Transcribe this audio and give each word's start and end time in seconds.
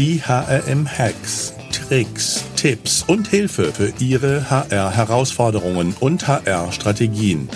Die 0.00 0.18
HRM-Hacks, 0.22 1.52
Tricks, 1.72 2.42
Tipps 2.56 3.02
und 3.02 3.28
Hilfe 3.28 3.70
für 3.70 3.92
Ihre 4.02 4.48
HR-Herausforderungen 4.48 5.94
und 6.00 6.26
HR-Strategien. 6.26 7.50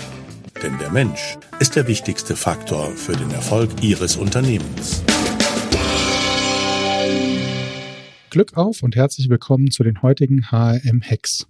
Denn 0.61 0.77
der 0.77 0.91
Mensch 0.91 1.39
ist 1.59 1.75
der 1.75 1.87
wichtigste 1.87 2.35
Faktor 2.35 2.91
für 2.91 3.13
den 3.13 3.31
Erfolg 3.31 3.71
Ihres 3.81 4.15
Unternehmens. 4.15 5.03
Glück 8.29 8.55
auf 8.55 8.83
und 8.83 8.95
herzlich 8.95 9.27
willkommen 9.27 9.71
zu 9.71 9.81
den 9.81 10.03
heutigen 10.03 10.51
HRM-Hacks. 10.51 11.47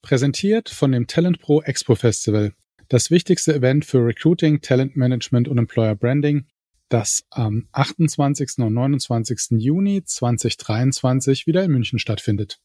Präsentiert 0.00 0.68
von 0.68 0.92
dem 0.92 1.08
Talent 1.08 1.40
Pro 1.40 1.60
Expo 1.62 1.96
Festival, 1.96 2.52
das 2.88 3.10
wichtigste 3.10 3.52
Event 3.52 3.84
für 3.84 3.98
Recruiting, 3.98 4.60
Talent 4.60 4.96
Management 4.96 5.48
und 5.48 5.58
Employer 5.58 5.96
Branding 5.96 6.46
das 6.88 7.24
am 7.30 7.68
28. 7.72 8.58
und 8.58 8.74
29. 8.74 9.58
Juni 9.58 10.02
2023 10.04 11.46
wieder 11.46 11.64
in 11.64 11.72
München 11.72 11.98
stattfindet. 11.98 12.58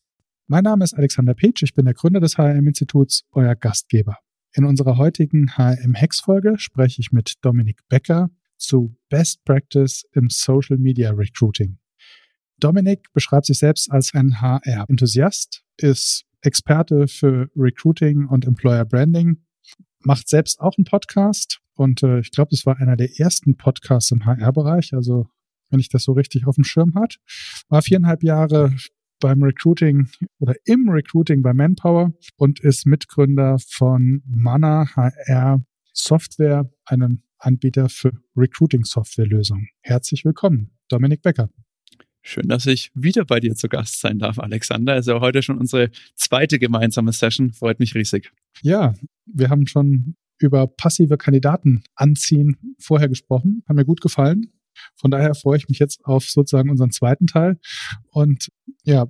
Mein 0.47 0.63
Name 0.63 0.83
ist 0.83 0.93
Alexander 0.93 1.33
Petsch, 1.33 1.63
ich 1.63 1.73
bin 1.73 1.85
der 1.85 1.93
Gründer 1.93 2.19
des 2.19 2.37
HRM-Instituts, 2.37 3.23
euer 3.31 3.55
Gastgeber. 3.55 4.17
In 4.53 4.65
unserer 4.65 4.97
heutigen 4.97 5.51
HRM-Hex-Folge 5.57 6.55
spreche 6.57 7.01
ich 7.01 7.11
mit 7.11 7.35
Dominik 7.41 7.79
Becker 7.87 8.29
zu 8.57 8.95
Best 9.09 9.43
Practice 9.45 10.03
im 10.13 10.29
Social 10.29 10.77
Media 10.77 11.11
Recruiting. 11.11 11.77
Dominik 12.59 13.11
beschreibt 13.13 13.45
sich 13.45 13.57
selbst 13.57 13.91
als 13.91 14.13
ein 14.13 14.41
HR-Enthusiast, 14.41 15.63
ist 15.77 16.25
Experte 16.41 17.07
für 17.07 17.49
Recruiting 17.55 18.25
und 18.25 18.45
Employer 18.45 18.85
Branding, 18.85 19.37
macht 20.03 20.27
selbst 20.27 20.59
auch 20.59 20.77
einen 20.77 20.85
Podcast 20.85 21.61
und 21.75 22.03
äh, 22.03 22.19
ich 22.19 22.31
glaube, 22.31 22.49
das 22.51 22.65
war 22.65 22.77
einer 22.77 22.95
der 22.95 23.19
ersten 23.19 23.57
Podcasts 23.57 24.11
im 24.11 24.25
HR-Bereich. 24.25 24.93
Also, 24.93 25.27
wenn 25.69 25.79
ich 25.79 25.89
das 25.89 26.03
so 26.03 26.11
richtig 26.11 26.45
auf 26.47 26.55
dem 26.55 26.63
Schirm 26.63 26.95
hat. 26.95 27.17
War 27.69 27.81
viereinhalb 27.81 28.23
Jahre 28.23 28.75
beim 29.19 29.41
Recruiting 29.41 30.09
oder 30.39 30.55
im 30.65 30.89
Recruiting 30.89 31.41
bei 31.41 31.53
Manpower 31.53 32.11
und 32.35 32.59
ist 32.59 32.85
Mitgründer 32.85 33.57
von 33.59 34.21
Mana 34.25 34.87
HR 34.95 35.63
Software, 35.93 36.69
einem 36.85 37.23
Anbieter 37.37 37.89
für 37.89 38.11
Recruiting-Software-Lösungen. 38.35 39.69
Herzlich 39.81 40.25
willkommen, 40.25 40.71
Dominik 40.89 41.21
Becker. 41.21 41.49
Schön, 42.23 42.47
dass 42.47 42.67
ich 42.67 42.91
wieder 42.93 43.25
bei 43.25 43.39
dir 43.39 43.55
zu 43.55 43.67
Gast 43.67 43.99
sein 43.99 44.19
darf, 44.19 44.37
Alexander. 44.37 44.99
Ja 44.99 45.21
heute 45.21 45.41
schon 45.41 45.57
unsere 45.57 45.89
zweite 46.15 46.59
gemeinsame 46.59 47.11
Session. 47.13 47.53
Freut 47.53 47.79
mich 47.79 47.95
riesig. 47.95 48.31
Ja, 48.61 48.93
wir 49.25 49.49
haben 49.49 49.65
schon 49.65 50.15
über 50.39 50.67
passive 50.67 51.17
Kandidaten 51.17 51.83
anziehen 51.95 52.75
vorher 52.79 53.09
gesprochen. 53.09 53.63
Hat 53.67 53.75
mir 53.75 53.85
gut 53.85 54.01
gefallen. 54.01 54.51
Von 54.95 55.11
daher 55.11 55.35
freue 55.35 55.57
ich 55.57 55.67
mich 55.67 55.79
jetzt 55.79 56.05
auf 56.05 56.25
sozusagen 56.25 56.69
unseren 56.69 56.91
zweiten 56.91 57.27
Teil. 57.27 57.59
Und 58.11 58.49
ja, 58.83 59.07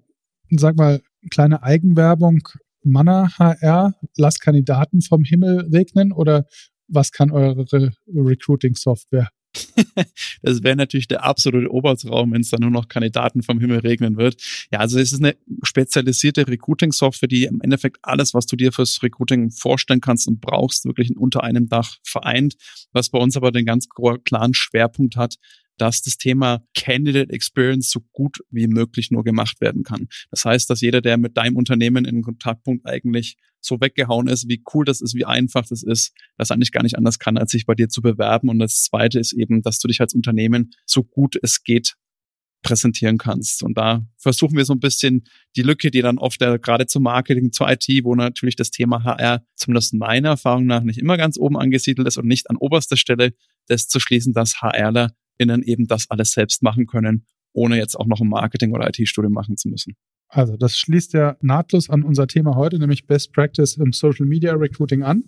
sag 0.49 0.77
mal, 0.77 1.01
kleine 1.29 1.63
Eigenwerbung. 1.63 2.39
Manna 2.83 3.29
HR, 3.37 3.93
lasst 4.17 4.41
Kandidaten 4.41 5.01
vom 5.01 5.23
Himmel 5.23 5.69
regnen 5.71 6.11
oder 6.11 6.45
was 6.87 7.11
kann 7.11 7.31
eure 7.31 7.65
Recruiting-Software? 8.07 9.29
das 10.41 10.63
wäre 10.63 10.75
natürlich 10.75 11.07
der 11.07 11.23
absolute 11.23 11.71
Obertraum, 11.71 12.31
wenn 12.31 12.41
es 12.41 12.49
dann 12.49 12.61
nur 12.61 12.71
noch 12.71 12.88
Kandidaten 12.88 13.44
vom 13.44 13.59
Himmel 13.59 13.80
regnen 13.80 14.17
wird. 14.17 14.41
Ja, 14.71 14.80
also 14.80 14.99
es 14.99 15.11
ist 15.11 15.23
eine 15.23 15.35
spezialisierte 15.63 16.47
Recruiting-Software, 16.47 17.27
die 17.27 17.44
im 17.45 17.61
Endeffekt 17.61 17.97
alles, 18.02 18.33
was 18.33 18.45
du 18.45 18.55
dir 18.55 18.72
fürs 18.72 19.02
Recruiting 19.03 19.52
vorstellen 19.52 20.02
kannst 20.02 20.27
und 20.27 20.41
brauchst, 20.41 20.85
wirklich 20.85 21.16
unter 21.17 21.44
einem 21.44 21.67
Dach 21.67 21.97
vereint. 22.03 22.55
Was 22.94 23.09
bei 23.09 23.19
uns 23.19 23.35
aber 23.35 23.52
den 23.52 23.66
ganz 23.66 23.88
klaren 23.89 24.53
Schwerpunkt 24.53 25.16
hat, 25.16 25.35
dass 25.77 26.02
das 26.02 26.17
Thema 26.17 26.63
Candidate 26.75 27.33
Experience 27.33 27.89
so 27.89 28.02
gut 28.11 28.39
wie 28.52 28.67
möglich 28.67 29.09
nur 29.09 29.23
gemacht 29.23 29.61
werden 29.61 29.83
kann. 29.83 30.07
Das 30.29 30.45
heißt, 30.45 30.69
dass 30.69 30.81
jeder, 30.81 31.01
der 31.01 31.18
mit 31.18 31.38
deinem 31.38 31.56
Unternehmen 31.56 32.06
in 32.06 32.22
Kontaktpunkt 32.22 32.85
eigentlich 32.85 33.38
so 33.61 33.79
weggehauen 33.79 34.27
ist, 34.27 34.49
wie 34.49 34.63
cool 34.73 34.85
das 34.85 35.01
ist, 35.01 35.16
wie 35.16 35.25
einfach 35.25 35.66
das 35.67 35.83
ist, 35.83 36.13
das 36.38 36.51
eigentlich 36.51 36.72
gar 36.72 36.83
nicht 36.83 36.97
anders 36.97 37.19
kann, 37.19 37.38
als 37.38 37.51
sich 37.51 37.66
bei 37.66 37.75
dir 37.75 37.89
zu 37.89 38.01
bewerben. 38.01 38.49
Und 38.49 38.59
das 38.59 38.83
Zweite 38.83 39.19
ist 39.19 39.33
eben, 39.33 39.61
dass 39.61 39.79
du 39.79 39.88
dich 39.88 40.01
als 40.01 40.13
Unternehmen 40.13 40.72
so 40.85 41.03
gut 41.03 41.38
es 41.41 41.63
geht 41.63 41.95
präsentieren 42.61 43.17
kannst. 43.17 43.63
Und 43.63 43.77
da 43.77 44.05
versuchen 44.17 44.55
wir 44.55 44.66
so 44.66 44.73
ein 44.73 44.79
bisschen 44.79 45.27
die 45.55 45.63
Lücke, 45.63 45.91
die 45.91 46.01
dann 46.01 46.17
oft 46.17 46.39
der, 46.41 46.59
gerade 46.59 46.85
zum 46.85 47.03
Marketing, 47.03 47.51
zur 47.51 47.69
IT, 47.69 47.88
wo 48.03 48.16
natürlich 48.16 48.55
das 48.55 48.71
Thema 48.71 49.03
HR 49.03 49.44
zumindest 49.55 49.94
meiner 49.94 50.29
Erfahrung 50.29 50.66
nach 50.66 50.83
nicht 50.83 51.00
immer 51.00 51.17
ganz 51.17 51.38
oben 51.38 51.57
angesiedelt 51.57 52.07
ist 52.07 52.17
und 52.17 52.27
nicht 52.27 52.50
an 52.50 52.57
oberster 52.57 52.97
Stelle, 52.97 53.33
das 53.67 53.88
zu 53.88 54.00
schließen, 54.00 54.33
dass 54.33 54.61
HRler 54.61 55.11
innen 55.38 55.63
eben 55.63 55.88
das 55.88 56.09
alles 56.09 56.31
selbst 56.31 56.61
machen 56.61 56.85
können, 56.85 57.25
ohne 57.53 57.77
jetzt 57.77 57.95
auch 57.95 58.05
noch 58.05 58.21
ein 58.21 58.29
Marketing- 58.29 58.73
oder 58.73 58.88
IT-Studium 58.88 59.33
machen 59.33 59.57
zu 59.57 59.69
müssen. 59.69 59.95
Also 60.31 60.56
das 60.56 60.78
schließt 60.78 61.14
ja 61.14 61.36
nahtlos 61.42 61.90
an 61.90 62.03
unser 62.03 62.25
Thema 62.25 62.56
heute, 62.56 62.80
nämlich 62.80 63.06
Best 63.06 63.34
Practice 63.34 63.75
im 63.75 63.92
Social 63.92 64.25
Media 64.25 64.53
Recruiting 64.53 65.03
an. 65.03 65.25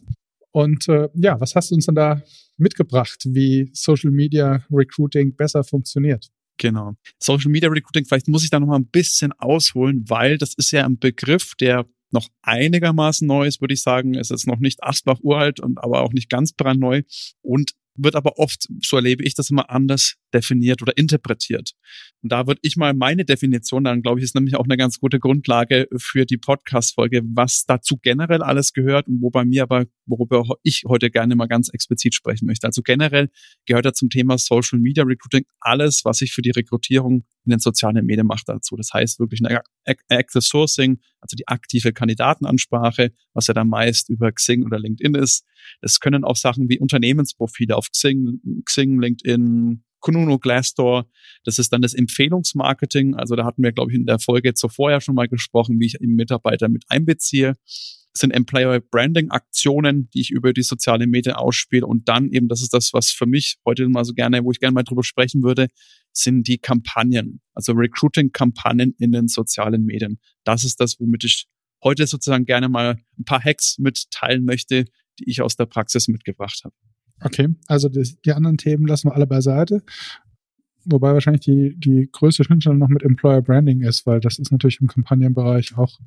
Und 0.52 0.88
äh, 0.88 1.10
ja, 1.16 1.40
was 1.42 1.56
hast 1.56 1.72
du 1.72 1.76
uns 1.76 1.88
denn 1.88 1.96
da 1.96 2.22
mitgebracht, 2.58 3.26
wie 3.26 3.70
Social 3.74 4.12
Media 4.12 4.64
Recruiting 4.72 5.36
besser 5.36 5.64
funktioniert? 5.64 6.30
Genau. 6.58 6.94
Social 7.20 7.52
Media 7.52 7.70
Recruiting, 7.70 8.06
vielleicht 8.06 8.30
muss 8.30 8.44
ich 8.44 8.50
da 8.50 8.60
noch 8.60 8.68
mal 8.68 8.78
ein 8.78 8.88
bisschen 8.88 9.34
ausholen, 9.34 10.06
weil 10.08 10.38
das 10.38 10.54
ist 10.54 10.72
ja 10.72 10.86
ein 10.86 11.00
Begriff, 11.00 11.54
der 11.60 11.86
noch 12.12 12.30
einigermaßen 12.44 13.28
neu 13.28 13.48
ist, 13.48 13.60
würde 13.60 13.74
ich 13.74 13.82
sagen. 13.82 14.16
Es 14.16 14.32
ist 14.32 14.48
noch 14.48 14.60
nicht 14.60 14.84
Asbach 14.84 15.20
uralt 15.22 15.60
und 15.60 15.80
aber 15.84 16.02
auch 16.02 16.14
nicht 16.14 16.30
ganz 16.30 16.54
brandneu 16.54 17.02
und 17.42 17.72
wird 17.96 18.16
aber 18.16 18.38
oft, 18.38 18.68
so 18.84 18.96
erlebe 18.96 19.24
ich 19.24 19.36
das 19.36 19.50
immer 19.50 19.70
anders 19.70 20.16
definiert 20.34 20.82
oder 20.82 20.98
interpretiert. 20.98 21.74
Und 22.22 22.32
da 22.32 22.48
würde 22.48 22.60
ich 22.64 22.78
mal 22.78 22.94
meine 22.94 23.26
Definition, 23.26 23.84
dann 23.84 24.02
glaube 24.02 24.20
ich, 24.20 24.24
ist 24.24 24.36
nämlich 24.36 24.56
auch 24.56 24.64
eine 24.64 24.78
ganz 24.78 25.00
gute 25.00 25.20
Grundlage 25.20 25.88
für 25.98 26.26
die 26.26 26.38
Podcast-Folge, 26.38 27.22
was 27.26 27.66
dazu 27.68 27.98
generell 28.02 28.42
alles 28.42 28.72
gehört 28.72 29.08
und 29.08 29.22
wo 29.22 29.30
bei 29.30 29.44
mir 29.44 29.64
aber, 29.64 29.86
worüber 30.06 30.46
ich 30.64 30.84
heute 30.88 31.12
gerne 31.12 31.36
mal 31.36 31.48
ganz 31.48 31.70
explizit 31.70 32.16
sprechen 32.16 32.46
möchte. 32.46 32.66
Also 32.66 32.82
generell 32.82 33.30
gehört 33.66 33.86
da 33.86 33.94
zum 33.94 34.10
Thema 34.10 34.38
Social 34.38 34.80
Media 34.80 35.04
Recruiting 35.04 35.46
alles, 35.60 36.06
was 36.06 36.22
ich 36.22 36.32
für 36.32 36.42
die 36.42 36.52
Rekrutierung 36.52 37.26
in 37.46 37.50
den 37.50 37.60
sozialen 37.60 38.06
Medien 38.06 38.28
mache 38.28 38.44
dazu. 38.46 38.78
Das 38.78 38.92
heißt 38.94 39.20
wirklich 39.20 39.42
ein 39.42 39.60
Active 40.08 40.42
Sourcing, 40.42 41.00
also 41.20 41.36
die 41.36 41.48
aktive 41.48 41.92
Kandidatenansprache, 41.92 43.12
was 43.34 43.48
ja 43.48 43.54
dann 43.54 43.68
meist 43.68 44.10
über 44.10 44.32
Xing 44.32 44.64
oder 44.64 44.80
LinkedIn 44.80 45.16
ist. 45.16 45.46
Das 45.82 46.00
können 46.00 46.24
auch 46.24 46.38
Sachen 46.38 46.70
wie 46.70 46.80
Unternehmensprofile 46.80 47.76
auf 47.76 47.90
Xing, 47.92 48.40
Xing, 48.66 49.00
LinkedIn, 49.00 49.84
Kununo, 50.04 50.38
Glassdoor. 50.38 51.10
Das 51.44 51.58
ist 51.58 51.74
dann 51.74 51.82
das 51.82 51.94
Empfehlungsmarketing. 51.94 53.16
Also 53.16 53.36
da 53.36 53.46
hatten 53.46 53.64
wir, 53.64 53.72
glaube 53.72 53.92
ich, 53.92 53.98
in 53.98 54.06
der 54.06 54.20
Folge 54.20 54.54
zuvor 54.54 54.92
ja 54.92 55.02
schon 55.02 55.16
mal 55.16 55.28
gesprochen, 55.28 55.80
wie 55.80 55.88
ich 55.88 55.96
eben 56.02 56.16
Mitarbeiter 56.16 56.70
mit 56.70 56.84
einbeziehe. 56.90 57.56
Das 57.66 58.20
sind 58.20 58.32
Employer 58.32 58.80
Branding 58.80 59.32
Aktionen, 59.32 60.10
die 60.14 60.22
ich 60.22 60.30
über 60.30 60.54
die 60.54 60.62
sozialen 60.62 61.10
Medien 61.10 61.36
ausspiele. 61.36 61.88
Und 61.88 62.10
dann 62.10 62.30
eben, 62.32 62.48
das 62.50 62.62
ist 62.62 62.74
das, 62.74 62.94
was 62.94 63.10
für 63.10 63.26
mich 63.26 63.58
heute 63.66 63.88
mal 63.90 64.04
so 64.04 64.14
gerne, 64.14 64.44
wo 64.44 64.52
ich 64.52 64.60
gerne 64.60 64.74
mal 64.74 64.84
drüber 64.84 65.04
sprechen 65.04 65.42
würde, 65.42 65.68
sind 66.12 66.48
die 66.48 66.60
Kampagnen. 66.60 67.42
Also 67.54 67.72
Recruiting-Kampagnen 67.72 68.94
in 69.00 69.14
den 69.14 69.28
sozialen 69.30 69.86
Medien. 69.86 70.20
Das 70.44 70.64
ist 70.64 70.80
das, 70.80 71.00
womit 71.00 71.24
ich 71.24 71.48
heute 71.82 72.06
sozusagen 72.06 72.46
gerne 72.46 72.70
mal 72.70 73.00
ein 73.18 73.26
paar 73.26 73.44
Hacks 73.44 73.78
mitteilen 73.80 74.44
möchte, 74.44 74.86
die 75.20 75.30
ich 75.30 75.42
aus 75.42 75.56
der 75.56 75.66
Praxis 75.66 76.08
mitgebracht 76.08 76.62
habe. 76.66 76.76
Okay, 77.22 77.50
also 77.68 77.90
das, 77.90 78.20
die 78.22 78.34
anderen 78.34 78.58
Themen 78.58 78.86
lassen 78.86 79.10
wir 79.10 79.16
alle 79.16 79.28
beiseite. 79.28 79.84
Wobei 80.86 81.14
wahrscheinlich 81.14 81.46
die, 81.46 81.76
die 81.78 82.10
größte 82.12 82.44
Schnittstelle 82.44 82.78
noch 82.78 82.90
mit 82.90 83.04
Employer 83.04 83.42
Branding 83.42 83.82
ist, 83.82 84.06
weil 84.06 84.20
das 84.20 84.38
ist 84.38 84.52
natürlich 84.52 84.82
im 84.82 84.88
Kampagnenbereich 84.88 85.78
auch, 85.78 86.00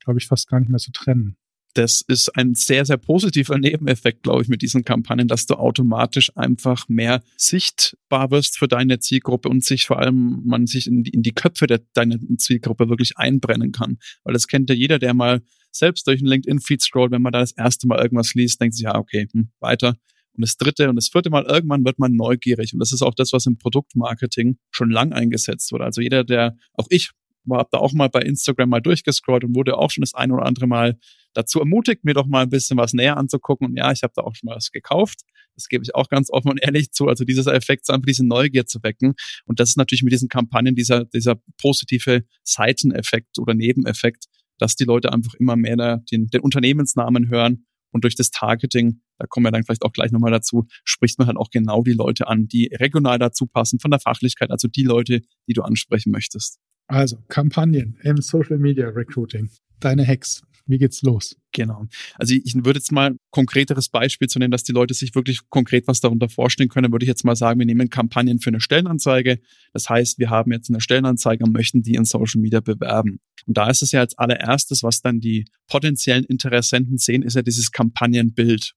glaube 0.00 0.18
ich, 0.18 0.26
fast 0.26 0.48
gar 0.48 0.60
nicht 0.60 0.70
mehr 0.70 0.78
zu 0.78 0.92
trennen 0.92 1.36
das 1.74 2.02
ist 2.06 2.30
ein 2.36 2.54
sehr, 2.54 2.84
sehr 2.84 2.96
positiver 2.96 3.58
Nebeneffekt, 3.58 4.22
glaube 4.22 4.42
ich, 4.42 4.48
mit 4.48 4.62
diesen 4.62 4.84
Kampagnen, 4.84 5.28
dass 5.28 5.46
du 5.46 5.54
automatisch 5.54 6.34
einfach 6.36 6.88
mehr 6.88 7.22
sichtbar 7.36 8.30
wirst 8.30 8.56
für 8.58 8.68
deine 8.68 9.00
Zielgruppe 9.00 9.48
und 9.48 9.64
sich 9.64 9.84
vor 9.86 9.98
allem 9.98 10.42
man 10.44 10.66
sich 10.66 10.86
in 10.86 11.02
die, 11.02 11.10
in 11.10 11.22
die 11.22 11.32
Köpfe 11.32 11.66
der, 11.66 11.80
deiner 11.92 12.18
Zielgruppe 12.38 12.88
wirklich 12.88 13.18
einbrennen 13.18 13.72
kann. 13.72 13.98
Weil 14.22 14.34
das 14.34 14.46
kennt 14.46 14.70
ja 14.70 14.76
jeder, 14.76 14.98
der 14.98 15.14
mal 15.14 15.42
selbst 15.70 16.06
durch 16.06 16.20
einen 16.20 16.28
LinkedIn-Feed 16.28 16.80
scrollt, 16.80 17.10
wenn 17.10 17.22
man 17.22 17.32
da 17.32 17.40
das 17.40 17.52
erste 17.52 17.88
Mal 17.88 18.00
irgendwas 18.00 18.34
liest, 18.34 18.60
denkt 18.60 18.76
sich, 18.76 18.84
ja, 18.84 18.96
okay, 18.96 19.26
hm, 19.32 19.50
weiter. 19.58 19.96
Und 20.36 20.42
das 20.42 20.56
dritte 20.56 20.88
und 20.90 20.96
das 20.96 21.08
vierte 21.08 21.30
Mal, 21.30 21.44
irgendwann 21.44 21.84
wird 21.84 21.98
man 21.98 22.12
neugierig. 22.12 22.72
Und 22.72 22.80
das 22.80 22.92
ist 22.92 23.02
auch 23.02 23.14
das, 23.14 23.32
was 23.32 23.46
im 23.46 23.58
Produktmarketing 23.58 24.58
schon 24.70 24.90
lang 24.90 25.12
eingesetzt 25.12 25.70
wurde. 25.72 25.84
Also 25.84 26.00
jeder, 26.00 26.24
der, 26.24 26.56
auch 26.74 26.86
ich 26.90 27.10
war 27.46 27.66
da 27.70 27.78
auch 27.78 27.92
mal 27.92 28.08
bei 28.08 28.20
Instagram 28.20 28.70
mal 28.70 28.80
durchgescrollt 28.80 29.44
und 29.44 29.54
wurde 29.54 29.76
auch 29.76 29.90
schon 29.90 30.02
das 30.02 30.14
ein 30.14 30.32
oder 30.32 30.46
andere 30.46 30.66
Mal 30.66 30.98
dazu 31.34 31.60
ermutigt, 31.60 32.04
mir 32.04 32.14
doch 32.14 32.26
mal 32.26 32.42
ein 32.42 32.50
bisschen 32.50 32.76
was 32.76 32.94
näher 32.94 33.16
anzugucken. 33.16 33.68
Und 33.68 33.76
ja, 33.76 33.92
ich 33.92 34.02
habe 34.02 34.12
da 34.16 34.22
auch 34.22 34.34
schon 34.34 34.48
mal 34.48 34.56
was 34.56 34.70
gekauft. 34.70 35.20
Das 35.54 35.68
gebe 35.68 35.84
ich 35.84 35.94
auch 35.94 36.08
ganz 36.08 36.30
offen 36.30 36.50
und 36.50 36.62
ehrlich 36.62 36.90
zu. 36.92 37.06
Also 37.06 37.24
dieser 37.24 37.54
Effekt, 37.54 37.88
einfach 37.90 38.06
diese 38.06 38.26
Neugier 38.26 38.66
zu 38.66 38.82
wecken. 38.82 39.14
Und 39.44 39.60
das 39.60 39.70
ist 39.70 39.76
natürlich 39.76 40.02
mit 40.02 40.12
diesen 40.12 40.28
Kampagnen 40.28 40.74
dieser, 40.74 41.04
dieser 41.04 41.36
positive 41.60 42.24
Seiteneffekt 42.42 43.38
oder 43.38 43.54
Nebeneffekt, 43.54 44.26
dass 44.58 44.74
die 44.74 44.84
Leute 44.84 45.12
einfach 45.12 45.34
immer 45.34 45.56
mehr 45.56 46.02
den, 46.10 46.28
den 46.28 46.40
Unternehmensnamen 46.40 47.28
hören 47.28 47.66
und 47.90 48.04
durch 48.04 48.16
das 48.16 48.30
Targeting, 48.30 49.00
da 49.18 49.26
kommen 49.26 49.46
wir 49.46 49.50
dann 49.50 49.64
vielleicht 49.64 49.82
auch 49.82 49.92
gleich 49.92 50.12
nochmal 50.12 50.32
dazu, 50.32 50.66
spricht 50.84 51.18
man 51.18 51.28
halt 51.28 51.36
auch 51.36 51.50
genau 51.50 51.82
die 51.82 51.92
Leute 51.92 52.28
an, 52.28 52.48
die 52.48 52.70
regional 52.72 53.18
dazu 53.18 53.46
passen, 53.46 53.78
von 53.78 53.90
der 53.90 54.00
Fachlichkeit, 54.00 54.50
also 54.50 54.68
die 54.68 54.82
Leute, 54.84 55.22
die 55.48 55.52
du 55.52 55.62
ansprechen 55.62 56.10
möchtest. 56.10 56.58
Also, 56.86 57.18
Kampagnen 57.28 57.96
im 58.02 58.20
Social 58.20 58.58
Media 58.58 58.88
Recruiting. 58.88 59.48
Deine 59.80 60.06
Hacks. 60.06 60.42
Wie 60.66 60.78
geht's 60.78 61.02
los? 61.02 61.36
Genau. 61.52 61.86
Also 62.16 62.34
ich 62.34 62.54
würde 62.54 62.78
jetzt 62.78 62.90
mal 62.90 63.10
ein 63.10 63.18
konkreteres 63.30 63.90
Beispiel 63.90 64.28
zu 64.28 64.38
nennen, 64.38 64.50
dass 64.50 64.62
die 64.62 64.72
Leute 64.72 64.94
sich 64.94 65.14
wirklich 65.14 65.40
konkret 65.50 65.86
was 65.86 66.00
darunter 66.00 66.30
vorstellen 66.30 66.70
können. 66.70 66.90
würde 66.90 67.04
ich 67.04 67.08
jetzt 67.08 67.24
mal 67.24 67.36
sagen, 67.36 67.58
wir 67.58 67.66
nehmen 67.66 67.90
Kampagnen 67.90 68.40
für 68.40 68.48
eine 68.48 68.60
Stellenanzeige. 68.60 69.40
Das 69.74 69.90
heißt, 69.90 70.18
wir 70.18 70.30
haben 70.30 70.52
jetzt 70.52 70.70
eine 70.70 70.80
Stellenanzeige 70.80 71.44
und 71.44 71.52
möchten 71.52 71.82
die 71.82 71.94
in 71.94 72.06
Social 72.06 72.40
Media 72.40 72.60
bewerben. 72.60 73.20
Und 73.46 73.58
da 73.58 73.68
ist 73.68 73.82
es 73.82 73.92
ja 73.92 74.00
als 74.00 74.16
allererstes, 74.16 74.82
was 74.82 75.02
dann 75.02 75.20
die 75.20 75.44
potenziellen 75.66 76.24
Interessenten 76.24 76.96
sehen, 76.96 77.22
ist 77.22 77.36
ja 77.36 77.42
dieses 77.42 77.70
Kampagnenbild. 77.70 78.72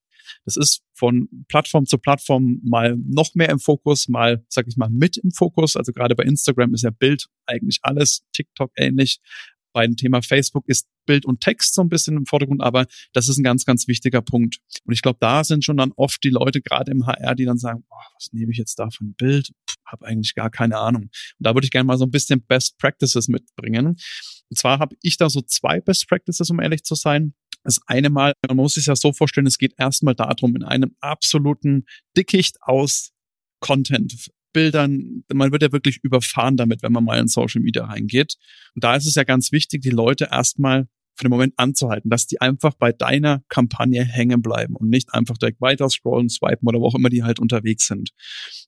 Das 0.46 0.58
ist 0.58 0.82
von 0.94 1.28
Plattform 1.48 1.86
zu 1.86 1.98
Plattform 1.98 2.60
mal 2.64 2.98
noch 2.98 3.36
mehr 3.36 3.50
im 3.50 3.60
Fokus, 3.60 4.08
mal, 4.08 4.46
sag 4.50 4.68
ich 4.68 4.78
mal, 4.78 4.90
mit 4.90 5.18
im 5.18 5.32
Fokus. 5.32 5.76
Also 5.76 5.94
gerade 5.94 6.16
bei 6.16 6.24
Instagram 6.24 6.74
ist 6.74 6.84
ja 6.84 6.92
Bild 6.92 7.28
eigentlich 7.46 7.80
alles, 7.84 8.24
TikTok 8.34 8.72
ähnlich 8.76 9.20
bei 9.78 9.86
dem 9.86 9.96
Thema 9.96 10.24
Facebook 10.24 10.68
ist 10.68 10.88
Bild 11.06 11.24
und 11.24 11.40
Text 11.40 11.76
so 11.76 11.82
ein 11.84 11.90
bisschen 11.90 12.18
im 12.18 12.26
Vordergrund, 12.26 12.64
aber 12.64 12.88
das 13.14 13.30
ist 13.30 13.38
ein 13.38 13.44
ganz, 13.44 13.64
ganz 13.64 13.88
wichtiger 13.88 14.24
Punkt. 14.24 14.58
Und 14.86 14.94
ich 14.94 15.04
glaube, 15.04 15.20
da 15.22 15.44
sind 15.44 15.64
schon 15.64 15.78
dann 15.78 15.92
oft 15.96 16.24
die 16.24 16.32
Leute, 16.32 16.62
gerade 16.62 16.92
im 16.92 17.06
HR, 17.06 17.36
die 17.36 17.46
dann 17.46 17.60
sagen, 17.60 17.84
boah, 17.88 18.02
was 18.16 18.34
nehme 18.34 18.52
ich 18.52 18.58
jetzt 18.58 18.80
da 18.80 18.90
für 18.90 19.06
ein 19.06 19.14
Bild? 19.14 19.52
Habe 19.86 20.08
eigentlich 20.08 20.34
gar 20.34 20.50
keine 20.50 20.80
Ahnung. 20.80 21.04
Und 21.04 21.12
da 21.38 21.54
würde 21.54 21.66
ich 21.66 21.72
gerne 21.72 21.86
mal 21.86 22.00
so 22.00 22.06
ein 22.06 22.10
bisschen 22.12 22.42
Best 22.42 22.80
Practices 22.80 23.28
mitbringen. 23.28 23.98
Und 24.50 24.58
zwar 24.58 24.80
habe 24.80 24.96
ich 25.04 25.18
da 25.18 25.30
so 25.30 25.42
zwei 25.42 25.80
Best 25.80 26.08
Practices, 26.08 26.50
um 26.50 26.60
ehrlich 26.60 26.84
zu 26.84 26.96
sein. 26.96 27.36
Das 27.68 27.82
eine 27.86 28.10
Mal, 28.10 28.32
man 28.48 28.56
muss 28.56 28.76
sich 28.76 28.86
ja 28.86 28.96
so 28.96 29.12
vorstellen, 29.12 29.46
es 29.46 29.58
geht 29.58 29.74
erstmal 29.78 30.16
darum, 30.16 30.56
in 30.56 30.64
einem 30.64 30.96
absoluten 31.02 31.86
Dickicht 32.16 32.56
aus 32.62 33.12
Content, 33.60 34.30
Bildern, 34.54 35.26
man 35.34 35.52
wird 35.52 35.64
ja 35.64 35.74
wirklich 35.74 36.00
überfahren 36.02 36.56
damit, 36.56 36.82
wenn 36.82 36.94
man 36.94 37.04
mal 37.04 37.20
in 37.20 37.28
Social 37.28 37.62
Media 37.62 37.84
reingeht. 37.84 38.36
Und 38.74 38.86
da 38.86 38.96
ist 38.96 39.06
es 39.06 39.16
ja 39.16 39.26
ganz 39.26 39.52
wichtig, 39.52 39.82
die 39.82 39.90
Leute 39.90 40.30
erstmal 40.32 40.88
für 41.14 41.26
den 41.26 41.30
Moment 41.30 41.56
anzuhalten, 41.58 42.10
dass 42.10 42.26
die 42.26 42.40
einfach 42.40 42.74
bei 42.76 42.94
deiner 42.94 43.44
Kampagne 43.50 44.06
hängen 44.06 44.42
bleiben 44.42 44.78
und 44.78 44.90
nicht 44.90 45.14
einfach 45.14 45.38
direkt 45.38 45.60
weiter 45.60 45.90
scrollen, 45.90 46.30
swipen 46.30 46.70
oder 46.70 46.80
wo 46.80 46.86
auch 46.86 46.96
immer 46.96 47.10
die 47.10 47.24
halt 47.24 47.40
unterwegs 47.40 47.86
sind. 47.86 48.12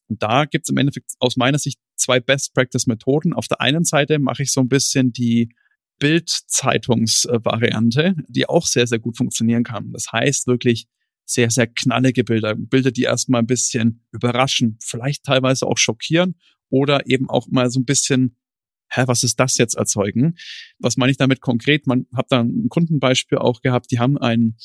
Und 0.07 0.21
da 0.21 0.43
gibt 0.43 0.65
es 0.65 0.69
im 0.69 0.77
Endeffekt 0.77 1.13
aus 1.19 1.37
meiner 1.37 1.57
Sicht 1.57 1.79
zwei 1.95 2.19
Best-Practice-Methoden. 2.19 3.31
Auf 3.31 3.47
der 3.47 3.61
einen 3.61 3.85
Seite 3.85 4.19
mache 4.19 4.43
ich 4.43 4.51
so 4.51 4.59
ein 4.59 4.67
bisschen 4.67 5.13
die 5.13 5.53
Bild-Zeitungs-Variante, 5.99 8.15
die 8.27 8.47
auch 8.47 8.65
sehr, 8.65 8.87
sehr 8.87 8.99
gut 8.99 9.17
funktionieren 9.17 9.63
kann. 9.63 9.91
Das 9.91 10.11
heißt 10.11 10.47
wirklich 10.47 10.87
sehr, 11.25 11.51
sehr 11.51 11.67
knallige 11.67 12.23
Bilder. 12.23 12.55
Bilder, 12.55 12.91
die 12.91 13.03
erstmal 13.03 13.41
ein 13.41 13.47
bisschen 13.47 14.03
überraschen, 14.11 14.77
vielleicht 14.81 15.25
teilweise 15.25 15.67
auch 15.67 15.77
schockieren 15.77 16.35
oder 16.69 17.05
eben 17.07 17.29
auch 17.29 17.47
mal 17.47 17.69
so 17.69 17.79
ein 17.79 17.85
bisschen 17.85 18.35
hä, 18.91 19.03
was 19.05 19.23
ist 19.23 19.39
das 19.39 19.57
jetzt 19.57 19.75
erzeugen? 19.75 20.35
Was 20.79 20.97
meine 20.97 21.11
ich 21.11 21.17
damit 21.17 21.41
konkret? 21.41 21.87
Man 21.87 22.07
hat 22.13 22.31
da 22.31 22.41
ein 22.41 22.69
Kundenbeispiel 22.69 23.37
auch 23.37 23.61
gehabt, 23.61 23.91
die 23.91 23.99
haben 23.99 24.17
einen, 24.17 24.57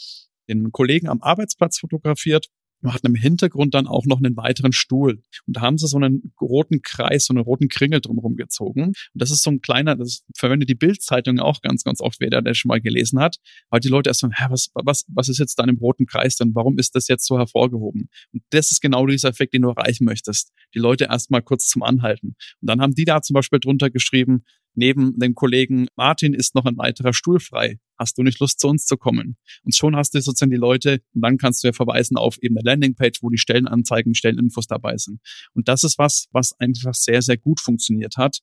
den 0.48 0.72
Kollegen 0.72 1.08
am 1.08 1.22
Arbeitsplatz 1.22 1.78
fotografiert 1.78 2.48
man 2.84 2.92
hat 2.92 3.04
im 3.04 3.14
Hintergrund 3.14 3.74
dann 3.74 3.86
auch 3.86 4.04
noch 4.04 4.18
einen 4.18 4.36
weiteren 4.36 4.72
Stuhl. 4.72 5.22
Und 5.46 5.56
da 5.56 5.62
haben 5.62 5.78
sie 5.78 5.88
so 5.88 5.96
einen 5.96 6.34
roten 6.40 6.82
Kreis, 6.82 7.24
so 7.24 7.34
einen 7.34 7.42
roten 7.42 7.68
Kringel 7.68 8.00
drumherum 8.00 8.36
gezogen. 8.36 8.88
Und 8.88 8.96
das 9.14 9.30
ist 9.30 9.42
so 9.42 9.50
ein 9.50 9.62
kleiner, 9.62 9.96
das 9.96 10.22
verwendet 10.36 10.68
die 10.68 10.74
Bildzeitung 10.74 11.40
auch 11.40 11.62
ganz, 11.62 11.82
ganz 11.82 12.00
oft, 12.00 12.20
wer 12.20 12.28
der 12.28 12.54
schon 12.54 12.68
mal 12.68 12.80
gelesen 12.80 13.20
hat. 13.20 13.38
Weil 13.70 13.80
die 13.80 13.88
Leute 13.88 14.10
erst 14.10 14.20
so, 14.20 14.28
hä, 14.28 14.44
was, 14.50 14.70
was, 14.74 15.06
was 15.08 15.28
ist 15.28 15.38
jetzt 15.38 15.58
da 15.58 15.64
im 15.64 15.78
roten 15.78 16.04
Kreis 16.04 16.36
denn? 16.36 16.54
Warum 16.54 16.78
ist 16.78 16.94
das 16.94 17.08
jetzt 17.08 17.26
so 17.26 17.38
hervorgehoben? 17.38 18.10
Und 18.32 18.42
das 18.50 18.70
ist 18.70 18.82
genau 18.82 19.06
dieser 19.06 19.30
Effekt, 19.30 19.54
den 19.54 19.62
du 19.62 19.70
erreichen 19.70 20.04
möchtest. 20.04 20.52
Die 20.74 20.78
Leute 20.78 21.04
erst 21.04 21.30
mal 21.30 21.40
kurz 21.40 21.68
zum 21.68 21.82
Anhalten. 21.82 22.36
Und 22.60 22.68
dann 22.68 22.82
haben 22.82 22.94
die 22.94 23.06
da 23.06 23.22
zum 23.22 23.32
Beispiel 23.34 23.60
drunter 23.60 23.88
geschrieben, 23.88 24.44
neben 24.74 25.18
dem 25.18 25.34
Kollegen 25.34 25.86
Martin 25.96 26.34
ist 26.34 26.54
noch 26.54 26.64
ein 26.64 26.76
weiterer 26.76 27.12
Stuhl 27.12 27.40
frei. 27.40 27.78
Hast 27.98 28.18
du 28.18 28.22
nicht 28.22 28.40
Lust, 28.40 28.60
zu 28.60 28.68
uns 28.68 28.86
zu 28.86 28.96
kommen? 28.96 29.36
Und 29.62 29.74
schon 29.74 29.96
hast 29.96 30.14
du 30.14 30.20
sozusagen 30.20 30.50
die 30.50 30.56
Leute, 30.56 31.00
und 31.14 31.22
dann 31.22 31.38
kannst 31.38 31.62
du 31.62 31.68
ja 31.68 31.72
verweisen 31.72 32.16
auf 32.16 32.38
eben 32.42 32.56
eine 32.56 32.64
Landingpage, 32.68 33.22
wo 33.22 33.30
die 33.30 33.38
Stellenanzeigen, 33.38 34.14
Stelleninfos 34.14 34.66
dabei 34.66 34.96
sind. 34.96 35.20
Und 35.52 35.68
das 35.68 35.84
ist 35.84 35.98
was, 35.98 36.26
was 36.32 36.58
einfach 36.58 36.94
sehr, 36.94 37.22
sehr 37.22 37.36
gut 37.36 37.60
funktioniert 37.60 38.16
hat. 38.16 38.40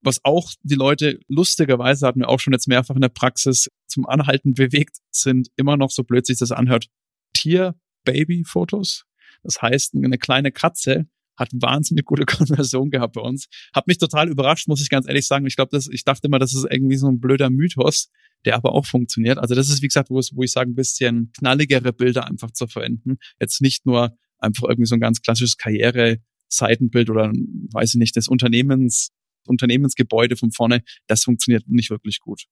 Was 0.00 0.24
auch 0.24 0.50
die 0.62 0.74
Leute 0.74 1.20
lustigerweise 1.28 2.06
hatten 2.06 2.20
wir 2.20 2.28
auch 2.28 2.40
schon 2.40 2.54
jetzt 2.54 2.68
mehrfach 2.68 2.94
in 2.94 3.02
der 3.02 3.10
Praxis 3.10 3.68
zum 3.86 4.06
Anhalten 4.06 4.54
bewegt, 4.54 4.96
sind 5.10 5.48
immer 5.56 5.76
noch 5.76 5.90
so 5.90 6.04
blöd 6.04 6.24
sich 6.24 6.38
das 6.38 6.52
anhört, 6.52 6.86
Tier-Baby-Fotos. 7.34 9.04
Das 9.42 9.60
heißt, 9.60 9.94
eine 9.94 10.18
kleine 10.18 10.52
Katze 10.52 11.06
hat 11.38 11.50
wahnsinnig 11.54 12.04
gute 12.04 12.26
Konversion 12.26 12.90
gehabt 12.90 13.14
bei 13.14 13.20
uns. 13.20 13.46
Hat 13.72 13.86
mich 13.86 13.98
total 13.98 14.28
überrascht, 14.28 14.68
muss 14.68 14.82
ich 14.82 14.90
ganz 14.90 15.06
ehrlich 15.06 15.26
sagen. 15.26 15.46
Ich 15.46 15.56
glaube, 15.56 15.78
ich 15.90 16.04
dachte 16.04 16.26
immer, 16.26 16.38
das 16.38 16.54
ist 16.54 16.66
irgendwie 16.68 16.96
so 16.96 17.08
ein 17.08 17.20
blöder 17.20 17.50
Mythos, 17.50 18.10
der 18.44 18.56
aber 18.56 18.72
auch 18.72 18.86
funktioniert. 18.86 19.38
Also 19.38 19.54
das 19.54 19.70
ist, 19.70 19.82
wie 19.82 19.88
gesagt, 19.88 20.10
wo, 20.10 20.18
es, 20.18 20.34
wo 20.34 20.42
ich 20.42 20.52
sage, 20.52 20.70
ein 20.70 20.74
bisschen 20.74 21.32
knalligere 21.38 21.92
Bilder 21.92 22.26
einfach 22.26 22.50
zu 22.50 22.66
verwenden. 22.66 23.18
Jetzt 23.40 23.60
nicht 23.60 23.86
nur 23.86 24.16
einfach 24.38 24.64
irgendwie 24.64 24.86
so 24.86 24.94
ein 24.94 25.00
ganz 25.00 25.22
klassisches 25.22 25.56
Karriere-Seitenbild 25.56 27.10
oder, 27.10 27.32
weiß 27.72 27.94
ich 27.94 27.98
nicht, 27.98 28.16
des 28.16 28.28
Unternehmens, 28.28 29.10
Unternehmensgebäude 29.46 30.36
von 30.36 30.52
vorne. 30.52 30.82
Das 31.06 31.24
funktioniert 31.24 31.68
nicht 31.68 31.90
wirklich 31.90 32.20
gut. 32.20 32.44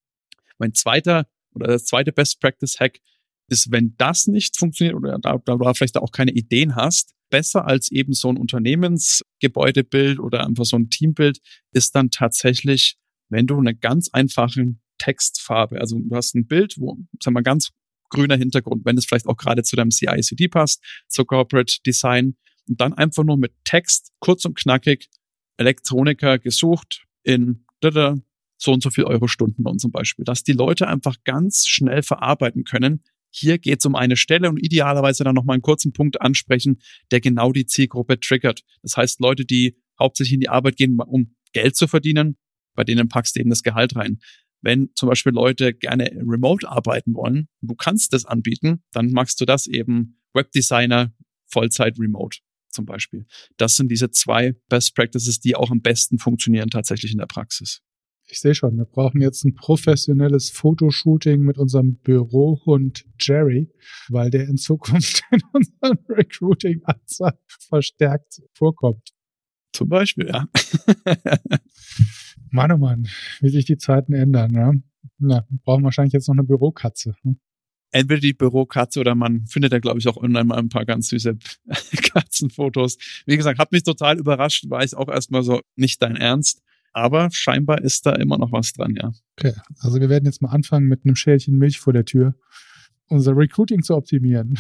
Mein 0.59 0.75
zweiter 0.75 1.27
oder 1.55 1.69
das 1.69 1.85
zweite 1.85 2.13
Best 2.13 2.41
Practice 2.41 2.79
Hack 2.81 2.99
ist, 3.49 3.71
wenn 3.71 3.95
das 3.97 4.27
nicht 4.27 4.57
funktioniert 4.57 4.97
oder 4.97 5.19
da, 5.21 5.39
da 5.45 5.57
du 5.57 5.75
vielleicht 5.75 5.97
auch 5.97 6.11
keine 6.11 6.33
Ideen 6.33 6.75
hast, 6.75 7.16
besser 7.31 7.67
als 7.67 7.91
eben 7.91 8.13
so 8.13 8.29
ein 8.29 8.37
Unternehmensgebäudebild 8.37 10.19
oder 10.19 10.47
einfach 10.47 10.65
so 10.65 10.77
ein 10.77 10.91
Teambild 10.91 11.39
ist 11.73 11.95
dann 11.95 12.11
tatsächlich, 12.11 12.97
wenn 13.29 13.47
du 13.47 13.59
eine 13.59 13.75
ganz 13.75 14.09
einfachen 14.13 14.81
Textfarbe, 14.99 15.81
also 15.81 15.99
du 15.99 16.15
hast 16.15 16.35
ein 16.35 16.47
Bild, 16.47 16.77
wo, 16.79 16.97
sagen 17.23 17.37
wir, 17.37 17.43
ganz 17.43 17.71
grüner 18.09 18.37
Hintergrund, 18.37 18.85
wenn 18.85 18.97
es 18.97 19.05
vielleicht 19.05 19.27
auch 19.27 19.37
gerade 19.37 19.63
zu 19.63 19.77
deinem 19.77 19.91
CI/CD 19.91 20.49
passt, 20.49 20.83
zur 21.09 21.27
Corporate 21.27 21.79
Design 21.85 22.37
und 22.69 22.81
dann 22.81 22.93
einfach 22.93 23.25
nur 23.25 23.37
mit 23.37 23.53
Text 23.65 24.13
kurz 24.21 24.45
und 24.45 24.57
knackig 24.57 25.09
Elektroniker 25.57 26.39
gesucht 26.39 27.07
in 27.23 27.65
so 28.59 28.73
und 28.73 28.83
so 28.83 28.91
viel 28.91 29.05
Euro 29.05 29.29
Stundenlohn 29.29 29.79
zum 29.79 29.93
Beispiel, 29.93 30.25
dass 30.25 30.43
die 30.43 30.53
Leute 30.53 30.89
einfach 30.89 31.17
ganz 31.25 31.67
schnell 31.67 32.03
verarbeiten 32.03 32.65
können, 32.65 33.05
hier 33.37 33.59
geht 33.59 33.81
es 33.81 33.87
um 33.87 33.95
eine 33.95 34.17
Stelle 34.17 34.49
und 34.49 34.59
idealerweise 34.59 35.25
dann 35.25 35.35
nochmal 35.35 35.55
einen 35.55 35.63
kurzen 35.63 35.93
Punkt 35.93 36.21
ansprechen, 36.21 36.81
der 37.11 37.21
genau 37.21 37.53
die 37.53 37.67
Zielgruppe 37.67 38.19
triggert. 38.19 38.63
Das 38.83 38.97
heißt, 38.97 39.21
Leute, 39.21 39.45
die 39.45 39.77
hauptsächlich 39.99 40.35
in 40.35 40.41
die 40.41 40.49
Arbeit 40.49 40.77
gehen, 40.77 40.99
um 41.01 41.35
Geld 41.53 41.77
zu 41.77 41.87
verdienen, 41.87 42.37
bei 42.75 42.85
denen 42.85 43.09
packst 43.09 43.37
du 43.37 43.41
eben 43.41 43.51
das 43.51 43.63
Gehalt 43.63 43.97
rein. 43.97 44.19
Wenn 44.63 44.91
zum 44.95 45.09
Beispiel 45.09 45.33
Leute 45.33 45.75
gerne 45.75 46.11
remote 46.27 46.69
arbeiten 46.69 47.15
wollen, 47.15 47.49
du 47.61 47.75
kannst 47.75 48.13
das 48.13 48.25
anbieten, 48.25 48.83
dann 48.93 49.11
machst 49.11 49.41
du 49.41 49.45
das 49.45 49.67
eben 49.67 50.21
Webdesigner 50.35 51.15
Vollzeit 51.47 51.99
remote 51.99 52.39
zum 52.71 52.85
Beispiel. 52.85 53.27
Das 53.57 53.77
sind 53.77 53.91
diese 53.91 54.11
zwei 54.11 54.55
Best 54.69 54.95
Practices, 54.95 55.41
die 55.41 55.57
auch 55.57 55.71
am 55.71 55.81
besten 55.81 56.19
funktionieren 56.19 56.69
tatsächlich 56.69 57.13
in 57.13 57.19
der 57.19 57.27
Praxis. 57.27 57.83
Ich 58.29 58.41
sehe 58.41 58.55
schon, 58.55 58.77
wir 58.77 58.87
brauchen 58.87 59.21
jetzt 59.21 59.45
ein 59.45 59.55
professionelles 59.55 60.51
Fotoshooting 60.51 61.43
mit 61.43 61.59
unserem 61.59 61.97
Bürohund 61.99 63.05
Jerry, 63.21 63.71
weil 64.09 64.31
der 64.31 64.49
in 64.49 64.57
Zukunft 64.57 65.23
in 65.31 65.41
unserem 65.53 65.99
Recruiting-Ansatz 66.09 67.39
verstärkt 67.69 68.43
vorkommt. 68.53 69.13
Zum 69.73 69.89
Beispiel, 69.89 70.29
ja. 70.29 70.49
Mann, 72.51 72.73
oh 72.73 72.79
Mann, 72.79 73.07
wie 73.41 73.51
sich 73.51 73.65
die 73.65 73.77
Zeiten 73.77 74.13
ändern, 74.13 74.55
ja. 74.55 74.73
Na, 75.19 75.47
wir 75.49 75.59
brauchen 75.65 75.85
wahrscheinlich 75.85 76.13
jetzt 76.13 76.29
noch 76.29 76.35
eine 76.35 76.45
Bürokatze. 76.45 77.15
Hm? 77.23 77.39
Entweder 77.93 78.21
die 78.21 78.33
Bürokatze 78.33 79.01
oder 79.01 79.15
man 79.15 79.47
findet 79.47 79.73
da, 79.73 79.79
glaube 79.79 80.01
ich, 80.01 80.09
auch 80.09 80.17
online 80.17 80.45
mal 80.45 80.59
ein 80.59 80.69
paar 80.69 80.85
ganz 80.85 81.09
süße 81.09 81.39
Katzenfotos. 82.13 82.99
Wie 83.25 83.37
gesagt, 83.37 83.59
hat 83.59 83.73
mich 83.73 83.85
total 83.85 84.19
überrascht, 84.19 84.69
war 84.69 84.83
ich 84.83 84.95
auch 84.95 85.09
erstmal 85.09 85.43
so, 85.43 85.61
nicht 85.77 86.03
dein 86.03 86.17
Ernst. 86.17 86.63
Aber 86.97 87.29
scheinbar 87.31 87.83
ist 87.83 88.07
da 88.07 88.13
immer 88.13 88.39
noch 88.39 88.53
was 88.53 88.73
dran, 88.73 88.95
ja. 88.97 89.13
Okay, 89.37 89.53
also 89.81 90.01
wir 90.01 90.09
werden 90.09 90.25
jetzt 90.25 90.41
mal 90.41 90.49
anfangen 90.49 90.89
mit 90.89 91.05
einem 91.05 91.15
Schälchen 91.15 91.59
Milch 91.59 91.79
vor 91.79 91.93
der 91.93 92.07
Tür, 92.07 92.35
unser 93.09 93.37
Recruiting 93.37 93.83
zu 93.83 93.95
optimieren. 93.95 94.59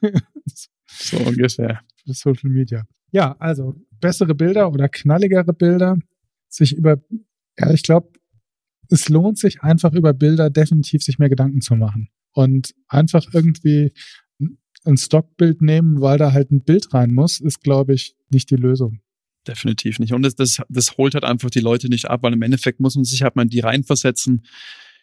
so 0.86 1.18
ungefähr. 1.18 1.82
Für 2.02 2.14
Social 2.14 2.48
Media. 2.48 2.86
Ja, 3.12 3.36
also 3.40 3.74
bessere 4.00 4.34
Bilder 4.34 4.72
oder 4.72 4.88
knalligere 4.88 5.52
Bilder, 5.52 5.98
sich 6.48 6.74
über, 6.74 6.96
ja, 7.58 7.70
ich 7.70 7.82
glaube, 7.82 8.08
es 8.88 9.10
lohnt 9.10 9.36
sich 9.36 9.60
einfach 9.60 9.92
über 9.92 10.14
Bilder 10.14 10.48
definitiv 10.48 11.02
sich 11.02 11.18
mehr 11.18 11.28
Gedanken 11.28 11.60
zu 11.60 11.76
machen 11.76 12.08
und 12.32 12.74
einfach 12.88 13.26
irgendwie 13.34 13.92
ein 14.86 14.96
Stockbild 14.96 15.60
nehmen, 15.60 16.00
weil 16.00 16.16
da 16.16 16.32
halt 16.32 16.50
ein 16.50 16.64
Bild 16.64 16.94
rein 16.94 17.12
muss, 17.12 17.38
ist, 17.38 17.60
glaube 17.60 17.92
ich, 17.92 18.16
nicht 18.30 18.50
die 18.50 18.56
Lösung 18.56 19.02
definitiv 19.46 19.98
nicht. 19.98 20.12
Und 20.12 20.22
das, 20.22 20.34
das, 20.34 20.62
das 20.68 20.96
holt 20.96 21.14
halt 21.14 21.24
einfach 21.24 21.50
die 21.50 21.60
Leute 21.60 21.88
nicht 21.88 22.06
ab, 22.06 22.22
weil 22.22 22.32
im 22.32 22.42
Endeffekt 22.42 22.80
muss 22.80 22.94
man 22.94 23.04
sich 23.04 23.22
halt 23.22 23.36
mal 23.36 23.42
in 23.42 23.48
die 23.48 23.60
reinversetzen. 23.60 24.46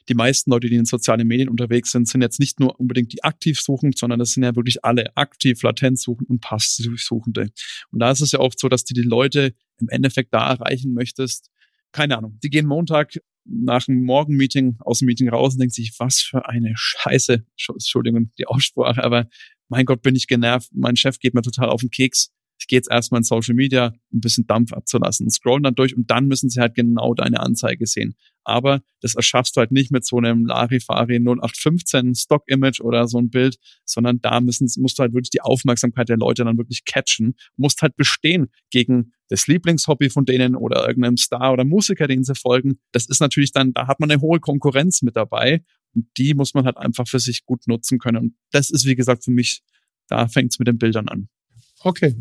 Die 0.10 0.16
meisten 0.16 0.52
Leute, 0.52 0.68
die 0.68 0.76
in 0.76 0.86
sozialen 0.86 1.26
Medien 1.26 1.48
unterwegs 1.48 1.92
sind, 1.92 2.08
sind 2.08 2.22
jetzt 2.22 2.40
nicht 2.40 2.60
nur 2.60 2.78
unbedingt 2.80 3.14
die 3.14 3.24
aktiv 3.24 3.60
suchend, 3.60 3.98
sondern 3.98 4.20
das 4.20 4.32
sind 4.32 4.44
ja 4.44 4.56
wirklich 4.56 4.84
alle 4.84 5.16
aktiv, 5.16 5.62
latent 5.64 6.00
suchend 6.00 6.30
und 6.30 6.42
passiv 6.42 7.02
suchende. 7.02 7.50
Und 7.92 8.00
da 8.00 8.12
ist 8.12 8.22
es 8.22 8.34
ja 8.34 8.40
oft 8.40 8.60
so, 8.60 8.68
dass 8.68 8.84
du 8.84 8.94
die 8.94 9.02
Leute 9.02 9.54
im 9.80 9.88
Endeffekt 9.90 10.34
da 10.34 10.52
erreichen 10.52 10.94
möchtest, 10.94 11.50
keine 11.94 12.18
Ahnung, 12.18 12.40
die 12.44 12.50
gehen 12.50 12.66
Montag 12.66 13.14
nach 13.46 13.88
einem 13.88 14.04
Morgenmeeting 14.04 14.78
aus 14.80 15.00
dem 15.00 15.06
Meeting 15.06 15.30
raus 15.30 15.54
und 15.54 15.60
denken 15.60 15.74
sich, 15.74 15.94
was 16.00 16.20
für 16.20 16.48
eine 16.48 16.74
Scheiße, 16.76 17.46
Entschuldigung, 17.70 18.32
die 18.38 18.48
Aussprache, 18.48 19.04
aber 19.04 19.28
mein 19.70 19.86
Gott, 19.86 20.02
bin 20.02 20.16
ich 20.16 20.28
genervt, 20.28 20.70
mein 20.74 20.96
Chef 20.96 21.20
geht 21.20 21.34
mir 21.34 21.42
total 21.42 21.70
auf 21.70 21.82
den 21.82 21.90
Keks 21.90 22.32
ich 22.64 22.68
gehe 22.68 22.78
jetzt 22.78 22.90
erstmal 22.90 23.20
in 23.20 23.24
Social 23.26 23.56
Media, 23.56 23.94
ein 24.14 24.22
bisschen 24.22 24.48
Dampf 24.48 24.72
abzulassen, 24.72 25.30
scrollen 25.30 25.64
dann 25.64 25.76
durch 25.76 25.98
und 25.98 26.10
dann 26.10 26.28
müssen 26.28 26.50
sie 26.50 26.62
halt 26.62 26.76
genau 26.76 27.14
deine 27.14 27.42
Anzeige 27.42 27.86
sehen. 27.86 28.16
Aber 28.46 28.82
das 29.02 29.16
erschaffst 29.16 29.56
du 29.56 29.60
halt 29.60 29.74
nicht 29.74 29.92
mit 29.92 30.06
so 30.06 30.18
einem 30.18 30.46
Larifari 30.46 31.18
0815 31.18 32.16
Stock-Image 32.16 32.80
oder 32.80 33.10
so 33.10 33.18
ein 33.18 33.30
Bild, 33.30 33.58
sondern 33.84 34.22
da 34.22 34.40
müssen, 34.40 34.70
musst 34.82 34.98
du 34.98 35.02
halt 35.02 35.14
wirklich 35.14 35.30
die 35.30 35.42
Aufmerksamkeit 35.42 36.08
der 36.08 36.16
Leute 36.16 36.46
dann 36.46 36.58
wirklich 36.58 36.86
catchen, 36.86 37.36
musst 37.58 37.82
halt 37.82 37.98
bestehen 37.98 38.48
gegen 38.70 39.12
das 39.28 39.48
Lieblingshobby 39.48 40.10
von 40.10 40.24
denen 40.24 40.56
oder 40.56 40.88
irgendeinem 40.88 41.18
Star 41.18 41.52
oder 41.52 41.66
Musiker, 41.66 42.08
den 42.08 42.24
sie 42.24 42.36
folgen. 42.36 42.80
Das 42.94 43.10
ist 43.10 43.20
natürlich 43.20 43.52
dann, 43.52 43.74
da 43.74 43.88
hat 43.88 44.00
man 44.00 44.10
eine 44.10 44.22
hohe 44.22 44.40
Konkurrenz 44.40 45.02
mit 45.02 45.18
dabei 45.18 45.66
und 45.94 46.08
die 46.18 46.34
muss 46.34 46.54
man 46.54 46.64
halt 46.64 46.78
einfach 46.78 47.10
für 47.10 47.20
sich 47.20 47.44
gut 47.44 47.68
nutzen 47.68 48.00
können. 48.00 48.18
Und 48.18 48.36
das 48.52 48.70
ist, 48.70 48.86
wie 48.86 48.96
gesagt, 48.96 49.26
für 49.26 49.32
mich, 49.32 49.64
da 50.08 50.30
fängt 50.30 50.54
es 50.54 50.60
mit 50.60 50.70
den 50.70 50.78
Bildern 50.78 51.10
an. 51.10 51.28
Okay, 51.82 52.16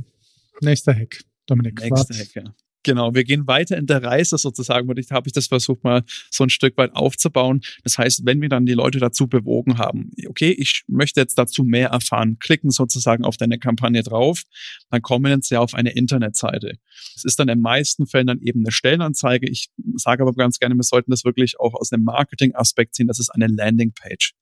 Nächster 0.62 0.94
Hack, 0.94 1.22
Dominik. 1.46 1.80
Nächster 1.80 2.14
Hack, 2.14 2.34
ja. 2.34 2.54
Genau, 2.84 3.14
wir 3.14 3.22
gehen 3.22 3.46
weiter 3.46 3.76
in 3.76 3.86
der 3.86 4.02
Reise 4.02 4.38
sozusagen 4.38 4.88
und 4.88 4.98
ich 4.98 5.10
habe 5.12 5.28
ich 5.28 5.32
das 5.32 5.46
versucht 5.46 5.84
mal 5.84 6.02
so 6.30 6.42
ein 6.42 6.50
Stück 6.50 6.76
weit 6.76 6.94
aufzubauen. 6.96 7.60
Das 7.84 7.96
heißt, 7.96 8.26
wenn 8.26 8.40
wir 8.40 8.48
dann 8.48 8.66
die 8.66 8.72
Leute 8.72 8.98
dazu 8.98 9.28
bewogen 9.28 9.78
haben, 9.78 10.10
okay, 10.26 10.50
ich 10.50 10.82
möchte 10.88 11.20
jetzt 11.20 11.38
dazu 11.38 11.62
mehr 11.62 11.90
erfahren, 11.90 12.38
klicken 12.40 12.70
sozusagen 12.70 13.24
auf 13.24 13.36
deine 13.36 13.60
Kampagne 13.60 14.02
drauf, 14.02 14.42
dann 14.90 15.00
kommen 15.00 15.42
sie 15.42 15.56
auf 15.56 15.74
eine 15.74 15.92
Internetseite. 15.92 16.78
Es 17.14 17.24
ist 17.24 17.38
dann 17.38 17.48
in 17.48 17.60
meisten 17.60 18.06
Fällen 18.06 18.26
dann 18.26 18.40
eben 18.40 18.64
eine 18.64 18.72
Stellenanzeige. 18.72 19.48
Ich 19.48 19.70
sage 19.94 20.22
aber 20.24 20.32
ganz 20.32 20.58
gerne, 20.58 20.74
wir 20.74 20.82
sollten 20.82 21.12
das 21.12 21.24
wirklich 21.24 21.60
auch 21.60 21.74
aus 21.74 21.90
dem 21.90 22.02
Marketing-Aspekt 22.02 22.96
sehen. 22.96 23.06
Das 23.06 23.20
ist 23.20 23.30
eine 23.30 23.46
Landingpage 23.46 24.34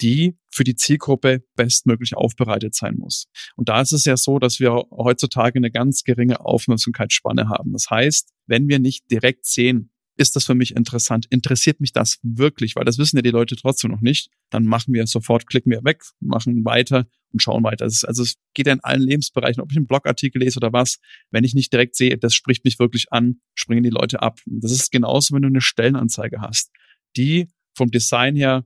die 0.00 0.36
für 0.50 0.64
die 0.64 0.76
Zielgruppe 0.76 1.44
bestmöglich 1.54 2.16
aufbereitet 2.16 2.74
sein 2.74 2.96
muss. 2.96 3.26
Und 3.56 3.68
da 3.68 3.80
ist 3.80 3.92
es 3.92 4.04
ja 4.04 4.16
so, 4.16 4.38
dass 4.38 4.60
wir 4.60 4.72
heutzutage 4.90 5.58
eine 5.58 5.70
ganz 5.70 6.04
geringe 6.04 6.40
Aufmerksamkeitsspanne 6.40 7.48
haben. 7.48 7.72
Das 7.72 7.90
heißt, 7.90 8.32
wenn 8.46 8.68
wir 8.68 8.78
nicht 8.78 9.10
direkt 9.10 9.46
sehen, 9.46 9.90
ist 10.18 10.34
das 10.34 10.44
für 10.44 10.54
mich 10.54 10.74
interessant? 10.74 11.26
Interessiert 11.28 11.80
mich 11.80 11.92
das 11.92 12.18
wirklich? 12.22 12.74
Weil 12.74 12.84
das 12.84 12.96
wissen 12.96 13.16
ja 13.16 13.22
die 13.22 13.30
Leute 13.30 13.54
trotzdem 13.54 13.90
noch 13.90 14.00
nicht. 14.00 14.30
Dann 14.50 14.64
machen 14.64 14.94
wir 14.94 15.06
sofort, 15.06 15.46
klicken 15.46 15.70
wir 15.70 15.84
weg, 15.84 16.02
machen 16.20 16.64
weiter 16.64 17.06
und 17.32 17.42
schauen 17.42 17.62
weiter. 17.64 17.84
also 17.84 18.22
es 18.22 18.36
geht 18.54 18.66
ja 18.66 18.72
in 18.72 18.80
allen 18.80 19.02
Lebensbereichen, 19.02 19.62
ob 19.62 19.70
ich 19.70 19.76
einen 19.76 19.86
Blogartikel 19.86 20.40
lese 20.40 20.58
oder 20.58 20.72
was. 20.72 20.98
Wenn 21.30 21.44
ich 21.44 21.54
nicht 21.54 21.70
direkt 21.72 21.96
sehe, 21.96 22.16
das 22.16 22.32
spricht 22.34 22.64
mich 22.64 22.78
wirklich 22.78 23.12
an, 23.12 23.40
springen 23.54 23.82
die 23.82 23.90
Leute 23.90 24.22
ab. 24.22 24.40
Das 24.46 24.72
ist 24.72 24.90
genauso, 24.90 25.34
wenn 25.34 25.42
du 25.42 25.48
eine 25.48 25.60
Stellenanzeige 25.60 26.40
hast, 26.40 26.70
die 27.16 27.48
vom 27.74 27.90
Design 27.90 28.36
her 28.36 28.64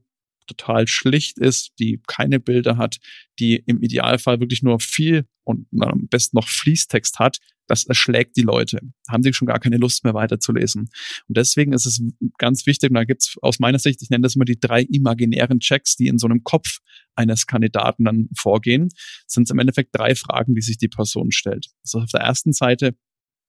total 0.51 0.87
schlicht 0.87 1.39
ist, 1.39 1.73
die 1.79 2.01
keine 2.07 2.41
Bilder 2.41 2.77
hat, 2.77 2.99
die 3.39 3.63
im 3.67 3.83
Idealfall 3.83 4.41
wirklich 4.41 4.63
nur 4.63 4.81
viel 4.81 5.27
und 5.45 5.67
am 5.81 6.09
besten 6.09 6.37
noch 6.37 6.49
Fließtext 6.49 7.19
hat, 7.19 7.39
das 7.67 7.85
erschlägt 7.85 8.37
die 8.37 8.43
Leute. 8.43 8.81
Haben 9.09 9.23
sie 9.23 9.33
schon 9.33 9.47
gar 9.47 9.61
keine 9.61 9.77
Lust 9.77 10.03
mehr 10.03 10.15
weiterzulesen. 10.15 10.91
Und 11.29 11.37
deswegen 11.37 11.73
ist 11.73 11.87
es 11.87 12.03
ganz 12.37 12.67
wichtig, 12.67 12.91
und 12.91 12.95
da 12.95 13.05
gibt 13.05 13.23
es 13.23 13.37
aus 13.43 13.61
meiner 13.61 13.79
Sicht, 13.79 14.03
ich 14.03 14.11
nenne 14.11 14.23
das 14.23 14.35
immer 14.35 14.45
die 14.45 14.59
drei 14.59 14.83
imaginären 14.83 15.61
Checks, 15.61 15.95
die 15.97 16.09
in 16.09 16.19
so 16.19 16.27
einem 16.27 16.43
Kopf 16.43 16.79
eines 17.15 17.47
Kandidaten 17.47 18.05
dann 18.05 18.29
vorgehen, 18.37 18.89
sind 19.27 19.45
es 19.45 19.51
im 19.51 19.59
Endeffekt 19.59 19.91
drei 19.93 20.15
Fragen, 20.17 20.55
die 20.55 20.63
sich 20.63 20.79
die 20.79 20.89
Person 20.89 21.31
stellt. 21.31 21.69
Also 21.85 22.01
auf 22.01 22.11
der 22.11 22.21
ersten 22.21 22.53
Seite, 22.53 22.97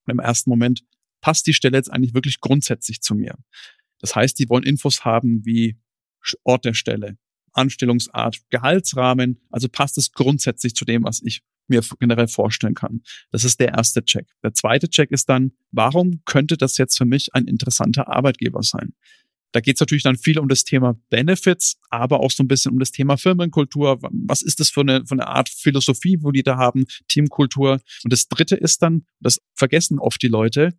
im 0.08 0.20
ersten 0.20 0.50
Moment, 0.50 0.84
passt 1.22 1.48
die 1.48 1.54
Stelle 1.54 1.78
jetzt 1.78 1.92
eigentlich 1.92 2.14
wirklich 2.14 2.40
grundsätzlich 2.42 3.02
zu 3.02 3.16
mir? 3.16 3.36
Das 4.00 4.16
heißt, 4.16 4.38
die 4.38 4.50
wollen 4.50 4.64
Infos 4.64 5.06
haben 5.06 5.46
wie 5.46 5.78
Ort 6.44 6.66
der 6.66 6.74
Stelle, 6.74 7.18
Anstellungsart, 7.54 8.38
Gehaltsrahmen. 8.50 9.42
Also 9.50 9.68
passt 9.70 9.98
es 9.98 10.12
grundsätzlich 10.12 10.76
zu 10.76 10.86
dem, 10.86 11.04
was 11.04 11.22
ich 11.24 11.42
mir 11.68 11.82
generell 12.00 12.28
vorstellen 12.28 12.76
kann. 12.76 13.02
Das 13.32 13.44
ist 13.44 13.60
der 13.60 13.70
erste 13.70 14.04
Check. 14.04 14.28
Der 14.44 14.54
zweite 14.54 14.90
Check 14.90 15.12
ist 15.12 15.30
dann, 15.30 15.54
warum 15.72 16.22
könnte 16.26 16.58
das 16.58 16.78
jetzt 16.78 16.98
für 16.98 17.06
mich 17.06 17.34
ein 17.34 17.46
interessanter 17.46 18.10
Arbeitgeber 18.10 18.62
sein? 18.62 18.94
Da 19.54 19.60
geht 19.60 19.76
es 19.76 19.80
natürlich 19.82 20.04
dann 20.04 20.16
viel 20.16 20.40
um 20.40 20.48
das 20.48 20.64
Thema 20.64 20.96
Benefits, 21.10 21.78
aber 21.90 22.22
auch 22.22 22.32
so 22.32 22.44
ein 22.44 22.48
bisschen 22.48 22.72
um 22.72 22.80
das 22.80 22.92
Thema 22.92 23.18
Firmenkultur. 23.18 24.00
Was 24.02 24.42
ist 24.42 24.60
das 24.62 24.70
für 24.70 24.82
eine, 24.82 25.06
für 25.06 25.16
eine 25.16 25.28
Art 25.28 25.50
Philosophie, 25.50 26.20
wo 26.22 26.32
die 26.32 26.44
da 26.44 26.58
haben, 26.58 26.86
Teamkultur? 27.10 27.82
Und 28.04 28.14
das 28.14 28.28
dritte 28.28 28.56
ist 28.56 28.82
dann, 28.82 29.06
das 29.20 29.42
vergessen 29.56 30.00
oft 30.00 30.22
die 30.22 30.30
Leute, 30.30 30.74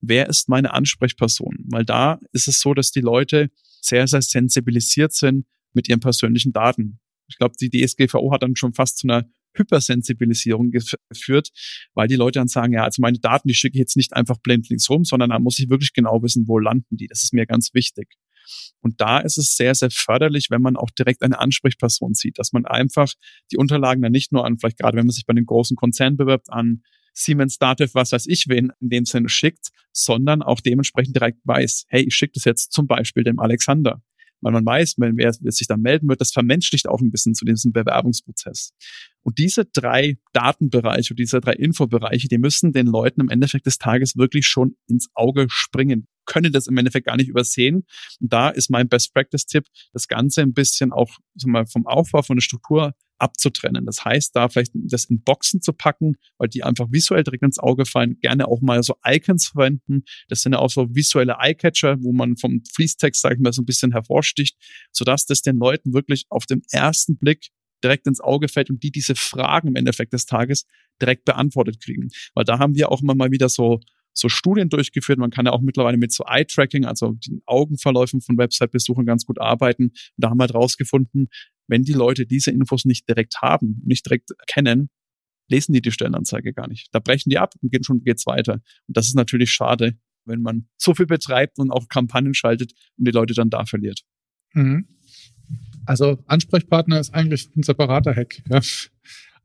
wer 0.00 0.28
ist 0.28 0.48
meine 0.48 0.72
Ansprechperson? 0.72 1.64
Weil 1.68 1.84
da 1.84 2.20
ist 2.32 2.46
es 2.46 2.60
so, 2.60 2.74
dass 2.74 2.92
die 2.92 3.00
Leute 3.00 3.50
sehr, 3.84 4.06
sehr 4.06 4.22
sensibilisiert 4.22 5.12
sind 5.12 5.46
mit 5.72 5.88
ihren 5.88 6.00
persönlichen 6.00 6.52
Daten. 6.52 7.00
Ich 7.28 7.36
glaube, 7.38 7.54
die 7.60 7.70
DSGVO 7.70 8.32
hat 8.32 8.42
dann 8.42 8.56
schon 8.56 8.74
fast 8.74 8.98
zu 8.98 9.06
einer 9.06 9.26
Hypersensibilisierung 9.54 10.70
geführt, 10.70 11.50
weil 11.94 12.08
die 12.08 12.16
Leute 12.16 12.38
dann 12.38 12.48
sagen, 12.48 12.72
ja, 12.72 12.84
also 12.84 13.02
meine 13.02 13.18
Daten, 13.18 13.48
die 13.48 13.54
schicke 13.54 13.74
ich 13.74 13.80
jetzt 13.80 13.96
nicht 13.96 14.14
einfach 14.14 14.38
blindlings 14.38 14.88
rum, 14.88 15.04
sondern 15.04 15.30
da 15.30 15.38
muss 15.38 15.58
ich 15.58 15.68
wirklich 15.68 15.92
genau 15.92 16.22
wissen, 16.22 16.48
wo 16.48 16.58
landen 16.58 16.96
die. 16.96 17.06
Das 17.06 17.22
ist 17.22 17.34
mir 17.34 17.46
ganz 17.46 17.74
wichtig. 17.74 18.14
Und 18.80 19.00
da 19.00 19.18
ist 19.18 19.38
es 19.38 19.54
sehr, 19.54 19.74
sehr 19.74 19.90
förderlich, 19.90 20.48
wenn 20.50 20.62
man 20.62 20.76
auch 20.76 20.90
direkt 20.90 21.22
eine 21.22 21.38
Ansprechperson 21.38 22.14
sieht, 22.14 22.38
dass 22.38 22.52
man 22.52 22.64
einfach 22.66 23.12
die 23.52 23.56
Unterlagen 23.56 24.02
dann 24.02 24.12
nicht 24.12 24.32
nur 24.32 24.44
an, 24.44 24.58
vielleicht 24.58 24.78
gerade 24.78 24.96
wenn 24.96 25.06
man 25.06 25.12
sich 25.12 25.26
bei 25.26 25.34
den 25.34 25.46
großen 25.46 25.76
Konzernen 25.76 26.16
bewirbt, 26.16 26.50
an 26.50 26.82
Siemens 27.12 27.58
Dativ, 27.58 27.94
was 27.94 28.12
weiß 28.12 28.26
ich 28.26 28.46
wen 28.48 28.72
in 28.80 28.88
dem 28.88 29.04
Sinne 29.04 29.28
schickt, 29.28 29.68
sondern 29.92 30.42
auch 30.42 30.60
dementsprechend 30.60 31.16
direkt 31.16 31.40
weiß, 31.44 31.84
hey, 31.88 32.02
ich 32.02 32.14
schicke 32.14 32.32
das 32.34 32.44
jetzt 32.44 32.72
zum 32.72 32.86
Beispiel 32.86 33.24
dem 33.24 33.38
Alexander. 33.38 34.02
Weil 34.42 34.52
man 34.52 34.66
weiß, 34.66 34.96
wenn 34.98 35.16
wer 35.16 35.32
sich 35.32 35.68
dann 35.68 35.82
melden 35.82 36.08
wird, 36.08 36.20
das 36.20 36.32
vermenschlicht 36.32 36.88
auch 36.88 37.00
ein 37.00 37.12
bisschen 37.12 37.34
zu 37.34 37.44
diesem 37.44 37.72
Bewerbungsprozess. 37.72 38.74
Und 39.22 39.38
diese 39.38 39.64
drei 39.66 40.18
Datenbereiche, 40.32 41.14
diese 41.14 41.40
drei 41.40 41.52
Infobereiche, 41.52 42.26
die 42.26 42.38
müssen 42.38 42.72
den 42.72 42.88
Leuten 42.88 43.20
im 43.20 43.28
Endeffekt 43.28 43.66
des 43.66 43.78
Tages 43.78 44.16
wirklich 44.16 44.48
schon 44.48 44.74
ins 44.88 45.08
Auge 45.14 45.46
springen, 45.48 46.08
können 46.26 46.52
das 46.52 46.66
im 46.66 46.76
Endeffekt 46.76 47.06
gar 47.06 47.16
nicht 47.16 47.28
übersehen. 47.28 47.86
Und 48.20 48.32
da 48.32 48.48
ist 48.48 48.68
mein 48.68 48.88
Best 48.88 49.14
Practice 49.14 49.46
Tipp, 49.46 49.64
das 49.92 50.08
Ganze 50.08 50.42
ein 50.42 50.54
bisschen 50.54 50.92
auch 50.92 51.18
mal, 51.44 51.64
vom 51.66 51.86
Aufbau, 51.86 52.22
von 52.22 52.36
der 52.36 52.42
Struktur 52.42 52.94
abzutrennen. 53.18 53.86
Das 53.86 54.04
heißt, 54.04 54.34
da 54.34 54.48
vielleicht 54.48 54.72
das 54.74 55.04
in 55.04 55.22
Boxen 55.22 55.62
zu 55.62 55.72
packen, 55.72 56.16
weil 56.38 56.48
die 56.48 56.64
einfach 56.64 56.88
visuell 56.90 57.22
direkt 57.22 57.42
ins 57.42 57.58
Auge 57.58 57.86
fallen. 57.86 58.18
Gerne 58.20 58.48
auch 58.48 58.60
mal 58.60 58.82
so 58.82 58.94
Icons 59.06 59.48
verwenden. 59.48 60.04
Das 60.28 60.42
sind 60.42 60.52
ja 60.52 60.58
auch 60.58 60.70
so 60.70 60.88
visuelle 60.94 61.36
Eyecatcher, 61.38 61.96
wo 62.02 62.12
man 62.12 62.36
vom 62.36 62.62
Fließtext, 62.74 63.20
sag 63.20 63.34
ich 63.34 63.40
mal, 63.40 63.52
so 63.52 63.62
ein 63.62 63.66
bisschen 63.66 63.92
hervorsticht, 63.92 64.56
sodass 64.92 65.26
das 65.26 65.42
den 65.42 65.56
Leuten 65.56 65.92
wirklich 65.94 66.26
auf 66.30 66.46
den 66.46 66.62
ersten 66.70 67.16
Blick 67.16 67.48
direkt 67.82 68.06
ins 68.06 68.20
Auge 68.20 68.48
fällt 68.48 68.70
und 68.70 68.82
die 68.82 68.92
diese 68.92 69.14
Fragen 69.14 69.68
im 69.68 69.76
Endeffekt 69.76 70.12
des 70.12 70.26
Tages 70.26 70.66
direkt 71.00 71.24
beantwortet 71.24 71.82
kriegen. 71.82 72.08
Weil 72.34 72.44
da 72.44 72.58
haben 72.58 72.74
wir 72.74 72.90
auch 72.90 73.02
immer 73.02 73.14
mal 73.14 73.30
wieder 73.30 73.48
so 73.48 73.80
so 74.12 74.28
Studien 74.28 74.68
durchgeführt. 74.68 75.18
Man 75.18 75.30
kann 75.30 75.46
ja 75.46 75.52
auch 75.52 75.60
mittlerweile 75.60 75.96
mit 75.96 76.12
so 76.12 76.24
Eye-Tracking, 76.26 76.84
also 76.84 77.12
den 77.12 77.42
Augenverläufen 77.46 78.20
von 78.20 78.36
Website-Besuchern 78.38 79.06
ganz 79.06 79.24
gut 79.24 79.40
arbeiten. 79.40 79.84
Und 79.84 80.12
da 80.16 80.30
haben 80.30 80.38
wir 80.38 80.42
halt 80.44 80.54
rausgefunden, 80.54 81.28
wenn 81.68 81.82
die 81.82 81.92
Leute 81.92 82.26
diese 82.26 82.50
Infos 82.50 82.84
nicht 82.84 83.08
direkt 83.08 83.40
haben, 83.40 83.80
nicht 83.84 84.06
direkt 84.06 84.30
kennen, 84.46 84.90
lesen 85.48 85.72
die 85.72 85.82
die 85.82 85.92
Stellenanzeige 85.92 86.52
gar 86.52 86.68
nicht. 86.68 86.88
Da 86.92 86.98
brechen 86.98 87.30
die 87.30 87.38
ab 87.38 87.54
und 87.60 87.70
gehen 87.72 87.84
schon 87.84 88.02
geht's 88.02 88.26
weiter. 88.26 88.54
Und 88.54 88.96
das 88.96 89.06
ist 89.06 89.14
natürlich 89.14 89.52
schade, 89.52 89.98
wenn 90.24 90.42
man 90.42 90.68
so 90.76 90.94
viel 90.94 91.06
betreibt 91.06 91.58
und 91.58 91.70
auch 91.70 91.88
Kampagnen 91.88 92.34
schaltet 92.34 92.72
und 92.96 93.06
die 93.06 93.12
Leute 93.12 93.34
dann 93.34 93.50
da 93.50 93.64
verliert. 93.64 94.02
Mhm. 94.54 94.86
Also 95.84 96.22
Ansprechpartner 96.26 97.00
ist 97.00 97.12
eigentlich 97.12 97.50
ein 97.56 97.62
separater 97.62 98.14
Hack. 98.14 98.42
Ja. 98.48 98.60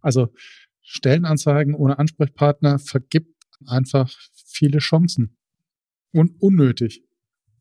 Also 0.02 0.34
Stellenanzeigen 0.82 1.76
ohne 1.76 2.00
Ansprechpartner 2.00 2.80
vergibt 2.80 3.36
einfach 3.66 4.14
viele 4.58 4.80
Chancen. 4.80 5.38
Und 6.12 6.42
unnötig. 6.42 7.04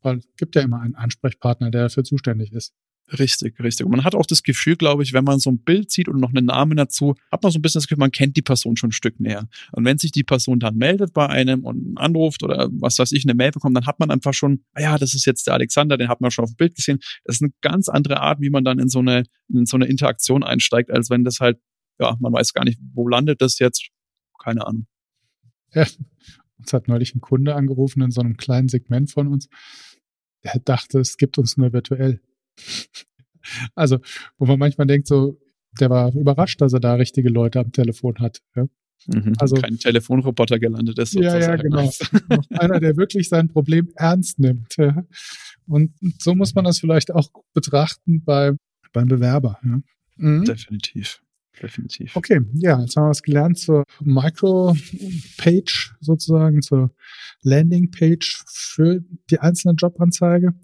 Weil 0.02 0.18
es 0.18 0.28
gibt 0.36 0.54
ja 0.54 0.62
immer 0.62 0.80
einen 0.80 0.94
Ansprechpartner, 0.94 1.70
der 1.70 1.84
dafür 1.84 2.04
zuständig 2.04 2.52
ist. 2.52 2.74
Richtig, 3.12 3.60
richtig. 3.60 3.86
Und 3.86 3.92
man 3.92 4.04
hat 4.04 4.16
auch 4.16 4.26
das 4.26 4.42
Gefühl, 4.42 4.74
glaube 4.74 5.04
ich, 5.04 5.12
wenn 5.12 5.22
man 5.22 5.38
so 5.38 5.50
ein 5.50 5.58
Bild 5.58 5.92
sieht 5.92 6.08
und 6.08 6.18
noch 6.18 6.30
einen 6.30 6.46
Namen 6.46 6.76
dazu, 6.76 7.14
hat 7.30 7.42
man 7.42 7.52
so 7.52 7.58
ein 7.58 7.62
bisschen 7.62 7.78
das 7.78 7.86
Gefühl, 7.86 8.00
man 8.00 8.10
kennt 8.10 8.36
die 8.36 8.42
Person 8.42 8.76
schon 8.76 8.88
ein 8.88 8.92
Stück 8.92 9.20
näher. 9.20 9.48
Und 9.72 9.84
wenn 9.84 9.98
sich 9.98 10.10
die 10.10 10.24
Person 10.24 10.58
dann 10.58 10.76
meldet 10.76 11.12
bei 11.12 11.28
einem 11.28 11.64
und 11.64 11.96
anruft 11.98 12.42
oder 12.42 12.68
was 12.72 12.98
weiß 12.98 13.12
ich, 13.12 13.24
eine 13.24 13.34
Mail 13.34 13.52
bekommt, 13.52 13.76
dann 13.76 13.86
hat 13.86 14.00
man 14.00 14.10
einfach 14.10 14.34
schon, 14.34 14.64
ah 14.74 14.80
ja, 14.80 14.98
das 14.98 15.14
ist 15.14 15.24
jetzt 15.24 15.46
der 15.46 15.54
Alexander, 15.54 15.96
den 15.96 16.08
hat 16.08 16.20
man 16.20 16.32
schon 16.32 16.44
auf 16.44 16.50
dem 16.50 16.56
Bild 16.56 16.74
gesehen. 16.74 16.98
Das 17.24 17.36
ist 17.36 17.42
eine 17.42 17.52
ganz 17.60 17.88
andere 17.88 18.20
Art, 18.20 18.40
wie 18.40 18.50
man 18.50 18.64
dann 18.64 18.80
in 18.80 18.88
so 18.88 18.98
eine, 18.98 19.22
in 19.48 19.66
so 19.66 19.76
eine 19.76 19.86
Interaktion 19.86 20.42
einsteigt, 20.42 20.90
als 20.90 21.08
wenn 21.08 21.22
das 21.22 21.38
halt, 21.38 21.60
ja, 22.00 22.16
man 22.18 22.32
weiß 22.32 22.54
gar 22.54 22.64
nicht, 22.64 22.80
wo 22.92 23.08
landet 23.08 23.40
das 23.40 23.60
jetzt? 23.60 23.88
Keine 24.42 24.66
Ahnung. 24.66 24.86
Ja, 25.72 25.86
uns 26.58 26.72
hat 26.72 26.88
neulich 26.88 27.14
ein 27.14 27.20
Kunde 27.20 27.54
angerufen 27.54 28.02
in 28.02 28.10
so 28.10 28.20
einem 28.20 28.36
kleinen 28.36 28.68
Segment 28.68 29.10
von 29.10 29.28
uns. 29.28 29.48
Der 30.44 30.60
dachte, 30.64 31.00
es 31.00 31.16
gibt 31.16 31.38
uns 31.38 31.56
nur 31.56 31.72
virtuell. 31.72 32.20
Also, 33.76 34.00
wo 34.38 34.46
man 34.46 34.58
manchmal 34.58 34.88
denkt, 34.88 35.06
so, 35.06 35.38
der 35.78 35.88
war 35.88 36.12
überrascht, 36.12 36.60
dass 36.60 36.72
er 36.72 36.80
da 36.80 36.94
richtige 36.94 37.28
Leute 37.28 37.60
am 37.60 37.70
Telefon 37.70 38.16
hat. 38.18 38.42
Ja? 38.56 38.66
Mhm, 39.06 39.34
also 39.38 39.56
kein 39.56 39.78
Telefonroboter 39.78 40.58
gelandet 40.58 40.98
ist. 40.98 41.12
Sozusagen. 41.12 41.42
Ja, 41.42 41.50
ja, 41.50 41.56
genau. 41.56 41.90
Einer, 42.50 42.80
der 42.80 42.96
wirklich 42.96 43.28
sein 43.28 43.48
Problem 43.48 43.92
ernst 43.94 44.40
nimmt. 44.40 44.76
Ja. 44.76 45.04
Und 45.66 45.92
so 46.18 46.34
muss 46.34 46.54
man 46.54 46.64
das 46.64 46.80
vielleicht 46.80 47.12
auch 47.12 47.30
betrachten 47.54 48.24
bei, 48.24 48.52
beim 48.92 49.06
Bewerber. 49.08 49.60
Ja. 49.62 49.80
Mhm. 50.16 50.44
Definitiv. 50.44 51.22
Definitiv. 51.62 52.14
Okay, 52.16 52.40
ja, 52.54 52.80
jetzt 52.80 52.96
haben 52.96 53.04
wir 53.04 53.10
was 53.10 53.22
gelernt 53.22 53.58
zur 53.58 53.84
Micro-Page 54.00 55.94
sozusagen, 56.00 56.62
zur 56.62 56.94
Landing-Page 57.42 58.44
für 58.46 59.00
die 59.30 59.38
einzelne 59.38 59.74
Jobanzeige. 59.74 60.54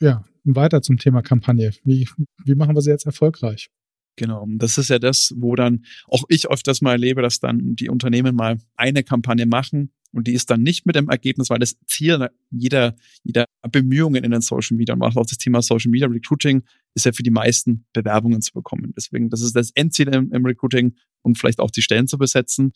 Ja, 0.00 0.24
weiter 0.44 0.82
zum 0.82 0.98
Thema 0.98 1.22
Kampagne. 1.22 1.72
Wie, 1.84 2.08
wie 2.44 2.54
machen 2.54 2.74
wir 2.74 2.82
sie 2.82 2.90
jetzt 2.90 3.06
erfolgreich? 3.06 3.70
Genau, 4.16 4.46
das 4.48 4.78
ist 4.78 4.88
ja 4.88 4.98
das, 4.98 5.34
wo 5.36 5.54
dann 5.56 5.84
auch 6.06 6.24
ich 6.28 6.48
öfters 6.50 6.80
mal 6.80 6.92
erlebe, 6.92 7.22
dass 7.22 7.38
dann 7.38 7.76
die 7.76 7.90
Unternehmen 7.90 8.34
mal 8.34 8.58
eine 8.74 9.02
Kampagne 9.02 9.46
machen 9.46 9.92
und 10.16 10.26
die 10.26 10.32
ist 10.32 10.48
dann 10.48 10.62
nicht 10.62 10.86
mit 10.86 10.96
dem 10.96 11.10
Ergebnis, 11.10 11.50
weil 11.50 11.58
das 11.58 11.76
Ziel 11.86 12.28
jeder, 12.50 12.96
jeder 13.22 13.44
Bemühungen 13.70 14.24
in 14.24 14.30
den 14.30 14.40
Social 14.40 14.76
Media 14.76 14.94
und 14.94 15.02
auch 15.02 15.26
das 15.26 15.36
Thema 15.36 15.60
Social 15.60 15.90
Media 15.90 16.08
Recruiting 16.08 16.62
ist 16.94 17.04
ja 17.04 17.12
für 17.12 17.22
die 17.22 17.30
meisten 17.30 17.84
Bewerbungen 17.92 18.40
zu 18.40 18.54
bekommen. 18.54 18.94
Deswegen, 18.96 19.28
das 19.28 19.42
ist 19.42 19.54
das 19.54 19.72
Endziel 19.72 20.08
im, 20.08 20.32
im 20.32 20.46
Recruiting 20.46 20.94
und 21.20 21.36
vielleicht 21.36 21.60
auch 21.60 21.70
die 21.70 21.82
Stellen 21.82 22.08
zu 22.08 22.16
besetzen. 22.16 22.72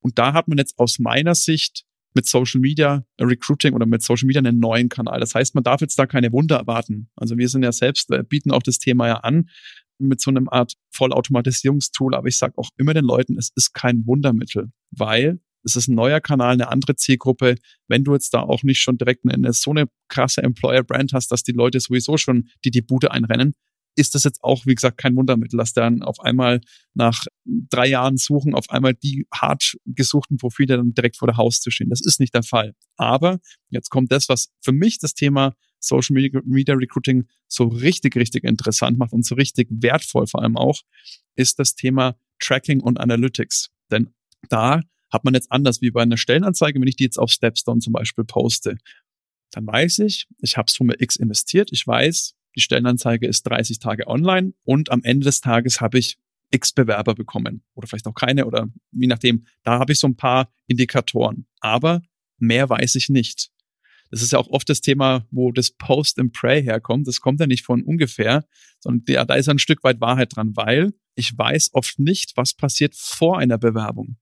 Und 0.00 0.18
da 0.18 0.32
hat 0.32 0.48
man 0.48 0.58
jetzt 0.58 0.76
aus 0.76 0.98
meiner 0.98 1.36
Sicht 1.36 1.84
mit 2.12 2.26
Social 2.26 2.60
Media 2.60 3.04
Recruiting 3.20 3.74
oder 3.74 3.86
mit 3.86 4.02
Social 4.02 4.26
Media 4.26 4.40
einen 4.40 4.58
neuen 4.58 4.88
Kanal. 4.88 5.20
Das 5.20 5.36
heißt, 5.36 5.54
man 5.54 5.62
darf 5.62 5.80
jetzt 5.80 5.96
da 5.96 6.06
keine 6.06 6.32
Wunder 6.32 6.56
erwarten. 6.56 7.08
Also 7.14 7.38
wir 7.38 7.48
sind 7.48 7.62
ja 7.62 7.70
selbst, 7.70 8.10
äh, 8.10 8.24
bieten 8.28 8.50
auch 8.50 8.62
das 8.64 8.78
Thema 8.78 9.06
ja 9.06 9.16
an 9.18 9.48
mit 9.98 10.20
so 10.20 10.30
einem 10.30 10.48
Art 10.48 10.74
Vollautomatisierungstool, 10.90 12.16
aber 12.16 12.26
ich 12.26 12.36
sage 12.36 12.54
auch 12.56 12.70
immer 12.78 12.94
den 12.94 13.04
Leuten, 13.04 13.38
es 13.38 13.52
ist 13.54 13.74
kein 13.74 14.04
Wundermittel, 14.06 14.72
weil 14.90 15.38
es 15.64 15.76
ist 15.76 15.88
ein 15.88 15.94
neuer 15.94 16.20
Kanal, 16.20 16.52
eine 16.52 16.68
andere 16.68 16.96
Zielgruppe. 16.96 17.56
Wenn 17.88 18.04
du 18.04 18.12
jetzt 18.12 18.34
da 18.34 18.40
auch 18.40 18.62
nicht 18.62 18.80
schon 18.80 18.98
direkt 18.98 19.24
eine, 19.26 19.52
so 19.52 19.70
eine 19.70 19.86
krasse 20.08 20.42
Employer-Brand 20.42 21.12
hast, 21.12 21.32
dass 21.32 21.42
die 21.42 21.52
Leute 21.52 21.80
sowieso 21.80 22.16
schon 22.16 22.48
die 22.64 22.70
die 22.70 22.82
Bude 22.82 23.10
einrennen, 23.10 23.54
ist 23.96 24.14
das 24.14 24.24
jetzt 24.24 24.42
auch, 24.42 24.66
wie 24.66 24.74
gesagt, 24.74 24.98
kein 24.98 25.14
Wundermittel, 25.16 25.56
dass 25.56 25.72
dann 25.72 26.02
auf 26.02 26.20
einmal 26.20 26.60
nach 26.94 27.24
drei 27.44 27.86
Jahren 27.86 28.16
Suchen 28.16 28.54
auf 28.54 28.68
einmal 28.70 28.94
die 28.94 29.26
hart 29.32 29.76
gesuchten 29.84 30.36
Profile 30.36 30.76
dann 30.76 30.94
direkt 30.94 31.16
vor 31.16 31.28
der 31.28 31.36
Haustür 31.36 31.72
stehen. 31.72 31.90
Das 31.90 32.00
ist 32.04 32.18
nicht 32.20 32.34
der 32.34 32.42
Fall. 32.42 32.74
Aber 32.96 33.38
jetzt 33.70 33.90
kommt 33.90 34.10
das, 34.10 34.28
was 34.28 34.48
für 34.60 34.72
mich 34.72 34.98
das 34.98 35.14
Thema 35.14 35.54
Social 35.78 36.14
Media 36.14 36.74
Recruiting 36.74 37.26
so 37.46 37.64
richtig, 37.68 38.16
richtig 38.16 38.44
interessant 38.44 38.98
macht 38.98 39.12
und 39.12 39.24
so 39.24 39.34
richtig 39.34 39.68
wertvoll 39.70 40.26
vor 40.26 40.42
allem 40.42 40.56
auch, 40.56 40.80
ist 41.36 41.58
das 41.58 41.74
Thema 41.74 42.16
Tracking 42.40 42.80
und 42.80 42.98
Analytics. 42.98 43.70
Denn 43.90 44.12
da 44.48 44.80
hat 45.14 45.24
man 45.24 45.32
jetzt 45.32 45.50
anders 45.50 45.80
wie 45.80 45.90
bei 45.90 46.02
einer 46.02 46.18
Stellenanzeige, 46.18 46.78
wenn 46.80 46.88
ich 46.88 46.96
die 46.96 47.04
jetzt 47.04 47.18
auf 47.18 47.30
Stepstone 47.30 47.80
zum 47.80 47.92
Beispiel 47.92 48.24
poste, 48.24 48.76
dann 49.52 49.66
weiß 49.66 50.00
ich, 50.00 50.26
ich 50.40 50.56
habe 50.56 50.70
Summe 50.70 50.96
X 50.98 51.16
investiert, 51.16 51.70
ich 51.72 51.86
weiß, 51.86 52.34
die 52.56 52.60
Stellenanzeige 52.60 53.26
ist 53.26 53.44
30 53.44 53.78
Tage 53.78 54.06
online 54.06 54.52
und 54.64 54.90
am 54.90 55.02
Ende 55.02 55.24
des 55.24 55.40
Tages 55.40 55.80
habe 55.80 55.98
ich 55.98 56.18
X 56.50 56.72
Bewerber 56.72 57.14
bekommen 57.14 57.62
oder 57.74 57.86
vielleicht 57.86 58.06
auch 58.06 58.14
keine 58.14 58.46
oder 58.46 58.68
je 58.92 59.06
nachdem. 59.06 59.46
Da 59.62 59.78
habe 59.78 59.92
ich 59.92 59.98
so 59.98 60.06
ein 60.06 60.16
paar 60.16 60.52
Indikatoren, 60.66 61.46
aber 61.60 62.02
mehr 62.38 62.68
weiß 62.68 62.94
ich 62.96 63.08
nicht. 63.08 63.50
Das 64.10 64.22
ist 64.22 64.32
ja 64.32 64.38
auch 64.38 64.48
oft 64.48 64.68
das 64.68 64.80
Thema, 64.80 65.26
wo 65.30 65.50
das 65.50 65.72
Post 65.72 66.20
and 66.20 66.32
Pray 66.32 66.62
herkommt. 66.62 67.08
Das 67.08 67.20
kommt 67.20 67.40
ja 67.40 67.46
nicht 67.46 67.64
von 67.64 67.82
ungefähr, 67.82 68.46
sondern 68.78 69.04
der, 69.06 69.24
da 69.24 69.34
ist 69.34 69.48
ein 69.48 69.58
Stück 69.58 69.82
weit 69.82 70.00
Wahrheit 70.00 70.36
dran, 70.36 70.54
weil 70.54 70.92
ich 71.16 71.36
weiß 71.36 71.70
oft 71.72 71.98
nicht, 71.98 72.36
was 72.36 72.54
passiert 72.54 72.94
vor 72.94 73.38
einer 73.38 73.58
Bewerbung. 73.58 74.16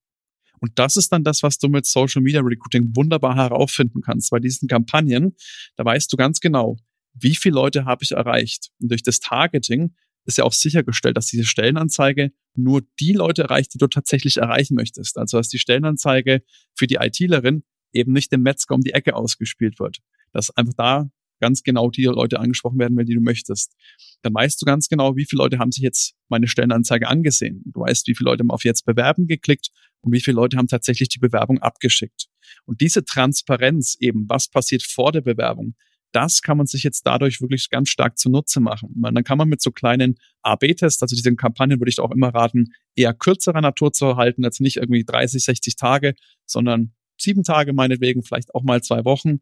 Und 0.62 0.78
das 0.78 0.96
ist 0.96 1.10
dann 1.10 1.24
das, 1.24 1.42
was 1.42 1.58
du 1.58 1.68
mit 1.68 1.86
Social 1.86 2.22
Media 2.22 2.40
Recruiting 2.40 2.94
wunderbar 2.94 3.34
herausfinden 3.34 4.00
kannst. 4.00 4.30
Bei 4.30 4.38
diesen 4.38 4.68
Kampagnen, 4.68 5.34
da 5.76 5.84
weißt 5.84 6.10
du 6.12 6.16
ganz 6.16 6.38
genau, 6.38 6.76
wie 7.14 7.34
viele 7.34 7.56
Leute 7.56 7.84
habe 7.84 8.04
ich 8.04 8.12
erreicht. 8.12 8.70
Und 8.80 8.92
durch 8.92 9.02
das 9.02 9.18
Targeting 9.18 9.92
ist 10.24 10.38
ja 10.38 10.44
auch 10.44 10.52
sichergestellt, 10.52 11.16
dass 11.16 11.26
diese 11.26 11.44
Stellenanzeige 11.44 12.30
nur 12.54 12.82
die 13.00 13.12
Leute 13.12 13.42
erreicht, 13.42 13.74
die 13.74 13.78
du 13.78 13.88
tatsächlich 13.88 14.36
erreichen 14.36 14.76
möchtest. 14.76 15.18
Also 15.18 15.36
dass 15.36 15.48
die 15.48 15.58
Stellenanzeige 15.58 16.42
für 16.76 16.86
die 16.86 16.98
ITlerin 17.00 17.64
eben 17.92 18.12
nicht 18.12 18.30
dem 18.30 18.42
Metzger 18.42 18.76
um 18.76 18.82
die 18.82 18.92
Ecke 18.92 19.16
ausgespielt 19.16 19.80
wird. 19.80 19.98
Dass 20.30 20.56
einfach 20.56 20.74
da 20.76 21.10
ganz 21.42 21.64
genau 21.64 21.90
die 21.90 22.04
Leute 22.04 22.38
angesprochen 22.38 22.78
werden, 22.78 22.96
wenn 22.96 23.04
die 23.04 23.14
du 23.14 23.20
möchtest. 23.20 23.74
Dann 24.22 24.32
weißt 24.32 24.62
du 24.62 24.64
ganz 24.64 24.88
genau, 24.88 25.16
wie 25.16 25.26
viele 25.28 25.42
Leute 25.42 25.58
haben 25.58 25.72
sich 25.72 25.82
jetzt 25.82 26.14
meine 26.28 26.46
Stellenanzeige 26.46 27.08
angesehen. 27.08 27.62
Du 27.66 27.80
weißt, 27.80 28.06
wie 28.06 28.14
viele 28.14 28.30
Leute 28.30 28.42
haben 28.42 28.50
auf 28.52 28.64
jetzt 28.64 28.86
bewerben 28.86 29.26
geklickt 29.26 29.70
und 30.00 30.12
wie 30.12 30.20
viele 30.20 30.36
Leute 30.36 30.56
haben 30.56 30.68
tatsächlich 30.68 31.08
die 31.08 31.18
Bewerbung 31.18 31.58
abgeschickt. 31.58 32.28
Und 32.64 32.80
diese 32.80 33.04
Transparenz 33.04 33.96
eben, 33.98 34.26
was 34.28 34.48
passiert 34.48 34.84
vor 34.84 35.10
der 35.10 35.22
Bewerbung, 35.22 35.74
das 36.12 36.42
kann 36.42 36.58
man 36.58 36.66
sich 36.66 36.84
jetzt 36.84 37.06
dadurch 37.06 37.40
wirklich 37.40 37.70
ganz 37.70 37.88
stark 37.88 38.18
zunutze 38.18 38.60
machen. 38.60 38.94
Und 39.02 39.14
dann 39.14 39.24
kann 39.24 39.38
man 39.38 39.48
mit 39.48 39.60
so 39.60 39.72
kleinen 39.72 40.18
AB-Tests, 40.42 41.02
also 41.02 41.16
diesen 41.16 41.36
Kampagnen 41.36 41.80
würde 41.80 41.90
ich 41.90 41.98
auch 41.98 42.10
immer 42.12 42.28
raten, 42.28 42.72
eher 42.94 43.14
kürzerer 43.14 43.60
Natur 43.60 43.92
zu 43.92 44.16
halten, 44.16 44.44
als 44.44 44.60
nicht 44.60 44.76
irgendwie 44.76 45.04
30, 45.04 45.42
60 45.42 45.76
Tage, 45.76 46.14
sondern 46.46 46.92
sieben 47.18 47.42
Tage 47.42 47.72
meinetwegen, 47.72 48.22
vielleicht 48.22 48.54
auch 48.54 48.62
mal 48.62 48.82
zwei 48.82 49.04
Wochen. 49.04 49.40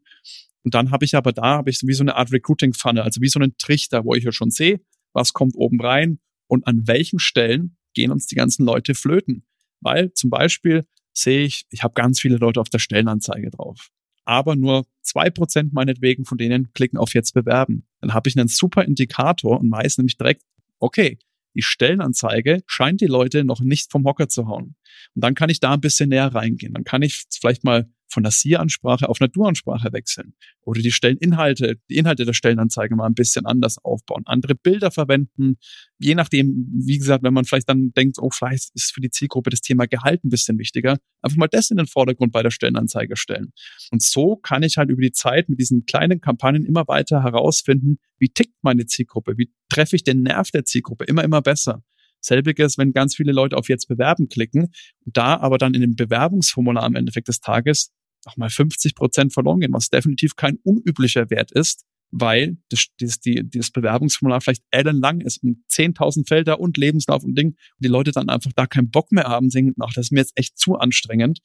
Und 0.63 0.73
dann 0.73 0.91
habe 0.91 1.05
ich 1.05 1.15
aber 1.15 1.31
da, 1.33 1.57
habe 1.57 1.69
ich 1.69 1.81
wie 1.83 1.93
so 1.93 2.03
eine 2.03 2.15
Art 2.15 2.31
Recruiting-Pfanne, 2.31 3.03
also 3.03 3.21
wie 3.21 3.29
so 3.29 3.39
einen 3.39 3.57
Trichter, 3.57 4.05
wo 4.05 4.13
ich 4.13 4.23
ja 4.23 4.31
schon 4.31 4.51
sehe, 4.51 4.81
was 5.13 5.33
kommt 5.33 5.55
oben 5.55 5.81
rein 5.81 6.19
und 6.47 6.67
an 6.67 6.87
welchen 6.87 7.19
Stellen 7.19 7.77
gehen 7.93 8.11
uns 8.11 8.27
die 8.27 8.35
ganzen 8.35 8.65
Leute 8.65 8.93
flöten. 8.93 9.45
Weil 9.81 10.13
zum 10.13 10.29
Beispiel 10.29 10.85
sehe 11.13 11.43
ich, 11.43 11.65
ich 11.69 11.83
habe 11.83 11.93
ganz 11.93 12.19
viele 12.19 12.37
Leute 12.37 12.61
auf 12.61 12.69
der 12.69 12.79
Stellenanzeige 12.79 13.49
drauf. 13.49 13.89
Aber 14.23 14.55
nur 14.55 14.85
zwei 15.01 15.29
Prozent 15.29 15.73
meinetwegen 15.73 16.25
von 16.25 16.37
denen 16.37 16.71
klicken 16.73 16.97
auf 16.97 17.13
jetzt 17.13 17.33
bewerben. 17.33 17.87
Dann 17.99 18.13
habe 18.13 18.29
ich 18.29 18.37
einen 18.37 18.47
super 18.47 18.85
Indikator 18.85 19.59
und 19.59 19.71
weiß 19.71 19.97
nämlich 19.97 20.17
direkt, 20.17 20.43
okay, 20.79 21.17
die 21.53 21.63
Stellenanzeige 21.63 22.63
scheint 22.65 23.01
die 23.01 23.07
Leute 23.07 23.43
noch 23.43 23.59
nicht 23.59 23.91
vom 23.91 24.05
Hocker 24.05 24.29
zu 24.29 24.47
hauen. 24.47 24.75
Und 25.15 25.23
dann 25.23 25.35
kann 25.35 25.49
ich 25.49 25.59
da 25.59 25.73
ein 25.73 25.81
bisschen 25.81 26.09
näher 26.09 26.33
reingehen. 26.33 26.73
Dann 26.73 26.83
kann 26.83 27.01
ich 27.01 27.25
vielleicht 27.29 27.63
mal 27.63 27.89
von 28.11 28.23
der 28.23 28.31
Sie-Ansprache 28.31 29.07
auf 29.07 29.21
eine 29.21 29.29
Du-Ansprache 29.29 29.93
wechseln. 29.93 30.33
Oder 30.61 30.81
die 30.81 30.91
Stelleninhalte, 30.91 31.77
die 31.89 31.97
Inhalte 31.97 32.25
der 32.25 32.33
Stellenanzeige 32.33 32.95
mal 32.95 33.05
ein 33.05 33.13
bisschen 33.13 33.45
anders 33.45 33.77
aufbauen, 33.77 34.23
andere 34.25 34.55
Bilder 34.55 34.91
verwenden. 34.91 35.57
Je 35.97 36.15
nachdem, 36.15 36.67
wie 36.73 36.97
gesagt, 36.97 37.23
wenn 37.23 37.33
man 37.33 37.45
vielleicht 37.45 37.69
dann 37.69 37.91
denkt, 37.93 38.17
oh, 38.19 38.29
vielleicht 38.31 38.71
ist 38.75 38.93
für 38.93 39.01
die 39.01 39.09
Zielgruppe 39.09 39.49
das 39.49 39.61
Thema 39.61 39.85
Gehalt 39.87 40.23
ein 40.23 40.29
bisschen 40.29 40.59
wichtiger, 40.59 40.97
einfach 41.21 41.37
mal 41.37 41.47
das 41.47 41.71
in 41.71 41.77
den 41.77 41.87
Vordergrund 41.87 42.31
bei 42.31 42.43
der 42.43 42.51
Stellenanzeige 42.51 43.15
stellen. 43.15 43.53
Und 43.91 44.01
so 44.01 44.35
kann 44.35 44.63
ich 44.63 44.77
halt 44.77 44.89
über 44.89 45.01
die 45.01 45.11
Zeit 45.11 45.49
mit 45.49 45.59
diesen 45.59 45.85
kleinen 45.85 46.21
Kampagnen 46.21 46.65
immer 46.65 46.87
weiter 46.87 47.23
herausfinden, 47.23 47.97
wie 48.17 48.29
tickt 48.29 48.55
meine 48.61 48.85
Zielgruppe, 48.85 49.37
wie 49.37 49.51
treffe 49.69 49.95
ich 49.95 50.03
den 50.03 50.21
Nerv 50.21 50.51
der 50.51 50.65
Zielgruppe 50.65 51.05
immer, 51.05 51.23
immer 51.23 51.41
besser. 51.41 51.83
Selbiges, 52.23 52.77
wenn 52.77 52.93
ganz 52.93 53.15
viele 53.15 53.31
Leute 53.31 53.57
auf 53.57 53.67
jetzt 53.67 53.87
bewerben 53.87 54.29
klicken 54.29 54.71
da 55.05 55.37
aber 55.37 55.57
dann 55.57 55.73
in 55.73 55.81
dem 55.81 55.95
Bewerbungsformular 55.95 56.83
am 56.83 56.95
Endeffekt 56.95 57.27
des 57.27 57.39
Tages 57.39 57.91
auch 58.25 58.37
mal 58.37 58.49
50 58.49 58.95
Prozent 58.95 59.33
verloren 59.33 59.59
gehen, 59.59 59.73
was 59.73 59.89
definitiv 59.89 60.35
kein 60.35 60.57
unüblicher 60.63 61.29
Wert 61.29 61.51
ist, 61.51 61.85
weil 62.11 62.57
das, 62.69 62.87
das, 62.99 63.19
die, 63.19 63.41
das 63.49 63.71
Bewerbungsformular 63.71 64.41
vielleicht 64.41 64.63
ellenlang 64.71 65.21
ist 65.21 65.41
und 65.43 65.63
10.000 65.69 66.27
Felder 66.27 66.59
und 66.59 66.77
Lebenslauf 66.77 67.23
und 67.23 67.37
Ding 67.37 67.47
und 67.47 67.57
die 67.79 67.87
Leute 67.87 68.11
dann 68.11 68.29
einfach 68.29 68.51
da 68.55 68.67
keinen 68.67 68.91
Bock 68.91 69.11
mehr 69.11 69.25
haben, 69.25 69.49
denken, 69.49 69.73
ach, 69.81 69.93
das 69.93 70.07
ist 70.07 70.11
mir 70.11 70.19
jetzt 70.19 70.37
echt 70.37 70.57
zu 70.57 70.75
anstrengend. 70.75 71.39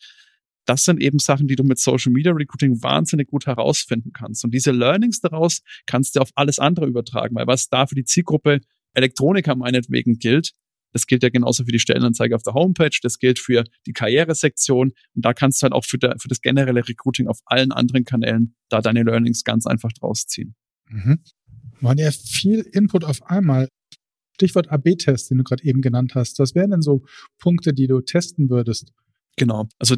Das 0.67 0.83
sind 0.83 1.01
eben 1.01 1.21
Sachen, 1.21 1.47
die 1.47 1.55
du 1.55 1.63
mit 1.63 1.79
Social 1.79 2.13
Media 2.13 2.33
Recruiting 2.33 2.83
wahnsinnig 2.83 3.29
gut 3.29 3.47
herausfinden 3.47 4.11
kannst. 4.13 4.45
Und 4.45 4.53
diese 4.53 4.73
Learnings 4.73 5.21
daraus 5.21 5.63
kannst 5.87 6.17
du 6.17 6.21
auf 6.21 6.31
alles 6.35 6.59
andere 6.59 6.87
übertragen, 6.87 7.37
weil 7.37 7.47
was 7.47 7.69
da 7.69 7.87
für 7.87 7.95
die 7.95 8.05
Zielgruppe 8.05 8.61
Elektroniker 8.93 9.55
meinetwegen 9.55 10.19
gilt, 10.19 10.53
das 10.97 11.07
gilt 11.07 11.23
ja 11.23 11.29
genauso 11.29 11.65
für 11.65 11.73
die 11.73 11.79
Stellenanzeige 11.79 12.35
auf 12.35 12.43
der 12.43 12.55
Homepage, 12.55 12.97
das 13.03 13.19
gilt 13.19 13.39
für 13.39 13.65
die 13.87 13.93
Karrieresektion 13.93 14.93
und 15.15 15.25
da 15.25 15.35
kannst 15.35 15.61
du 15.61 15.65
halt 15.65 15.73
auch 15.75 15.85
für, 15.85 15.99
der, 15.99 16.17
für 16.19 16.29
das 16.29 16.41
generelle 16.41 16.89
Recruiting 16.89 17.29
auf 17.29 17.41
allen 17.45 17.71
anderen 17.71 18.05
Kanälen 18.05 18.55
da 18.69 18.81
deine 18.81 19.03
Learnings 19.03 19.45
ganz 19.45 19.67
einfach 19.67 19.93
draus 19.93 20.27
ziehen. 20.27 20.55
Mhm. 20.89 21.19
Waren 21.81 21.99
ja 21.99 22.11
viel 22.11 22.61
Input 22.73 23.05
auf 23.05 23.23
einmal. 23.23 23.69
Stichwort 24.35 24.71
AB-Test, 24.71 25.31
den 25.31 25.39
du 25.39 25.45
gerade 25.45 25.65
eben 25.65 25.81
genannt 25.81 26.15
hast. 26.15 26.39
Was 26.39 26.55
wären 26.55 26.71
denn 26.71 26.83
so 26.83 27.05
Punkte, 27.39 27.73
die 27.73 27.87
du 27.87 28.01
testen 28.01 28.51
würdest? 28.51 28.93
Genau. 29.37 29.69
Also 29.79 29.97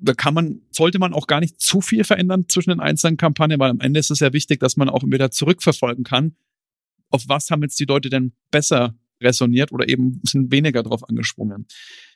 da 0.00 0.14
kann 0.14 0.34
man, 0.34 0.62
sollte 0.70 0.98
man 0.98 1.12
auch 1.12 1.26
gar 1.26 1.40
nicht 1.40 1.60
zu 1.60 1.80
viel 1.80 2.04
verändern 2.04 2.46
zwischen 2.48 2.70
den 2.70 2.80
einzelnen 2.80 3.16
Kampagnen, 3.16 3.58
weil 3.58 3.70
am 3.70 3.80
Ende 3.80 4.00
ist 4.00 4.10
es 4.10 4.20
ja 4.20 4.32
wichtig, 4.32 4.60
dass 4.60 4.76
man 4.76 4.88
auch 4.88 5.02
wieder 5.04 5.30
zurückverfolgen 5.30 6.04
kann. 6.04 6.36
Auf 7.10 7.24
was 7.28 7.50
haben 7.50 7.62
jetzt 7.62 7.78
die 7.80 7.84
Leute 7.84 8.08
denn 8.08 8.32
besser 8.50 8.96
resoniert 9.22 9.72
oder 9.72 9.88
eben 9.88 10.20
sind 10.24 10.52
weniger 10.52 10.82
drauf 10.82 11.08
angesprungen. 11.08 11.66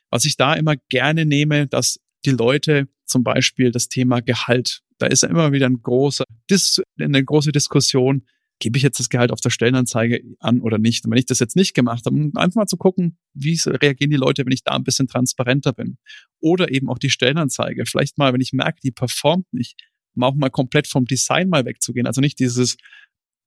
Was 0.09 0.25
ich 0.25 0.37
da 0.37 0.53
immer 0.53 0.75
gerne 0.89 1.25
nehme, 1.25 1.67
dass 1.67 1.99
die 2.25 2.31
Leute 2.31 2.87
zum 3.05 3.23
Beispiel 3.23 3.71
das 3.71 3.87
Thema 3.87 4.21
Gehalt, 4.21 4.81
da 4.97 5.07
ist 5.07 5.23
ja 5.23 5.29
immer 5.29 5.51
wieder 5.51 5.67
ein 5.67 5.81
großer, 5.81 6.25
eine 6.99 7.23
große 7.23 7.51
Diskussion. 7.51 8.25
gebe 8.59 8.77
ich 8.77 8.83
jetzt 8.83 8.99
das 8.99 9.09
Gehalt 9.09 9.31
auf 9.31 9.41
der 9.41 9.49
Stellenanzeige 9.49 10.21
an 10.39 10.61
oder 10.61 10.77
nicht? 10.77 11.05
Und 11.05 11.11
wenn 11.11 11.17
ich 11.17 11.25
das 11.25 11.39
jetzt 11.39 11.55
nicht 11.55 11.73
gemacht 11.73 12.05
habe, 12.05 12.31
einfach 12.35 12.55
mal 12.55 12.67
zu 12.67 12.77
gucken, 12.77 13.17
wie 13.33 13.59
reagieren 13.65 14.11
die 14.11 14.17
Leute, 14.17 14.45
wenn 14.45 14.53
ich 14.53 14.63
da 14.63 14.71
ein 14.71 14.83
bisschen 14.83 15.07
transparenter 15.07 15.73
bin. 15.73 15.97
Oder 16.39 16.71
eben 16.71 16.89
auch 16.89 16.97
die 16.97 17.09
Stellenanzeige. 17.09 17.85
Vielleicht 17.85 18.17
mal, 18.17 18.33
wenn 18.33 18.41
ich 18.41 18.53
merke, 18.53 18.79
die 18.81 18.91
performt 18.91 19.51
nicht, 19.51 19.75
mal 20.13 20.27
auch 20.27 20.35
mal 20.35 20.49
komplett 20.49 20.87
vom 20.87 21.05
Design 21.05 21.49
mal 21.49 21.65
wegzugehen. 21.65 22.07
Also 22.07 22.21
nicht 22.21 22.39
dieses, 22.39 22.77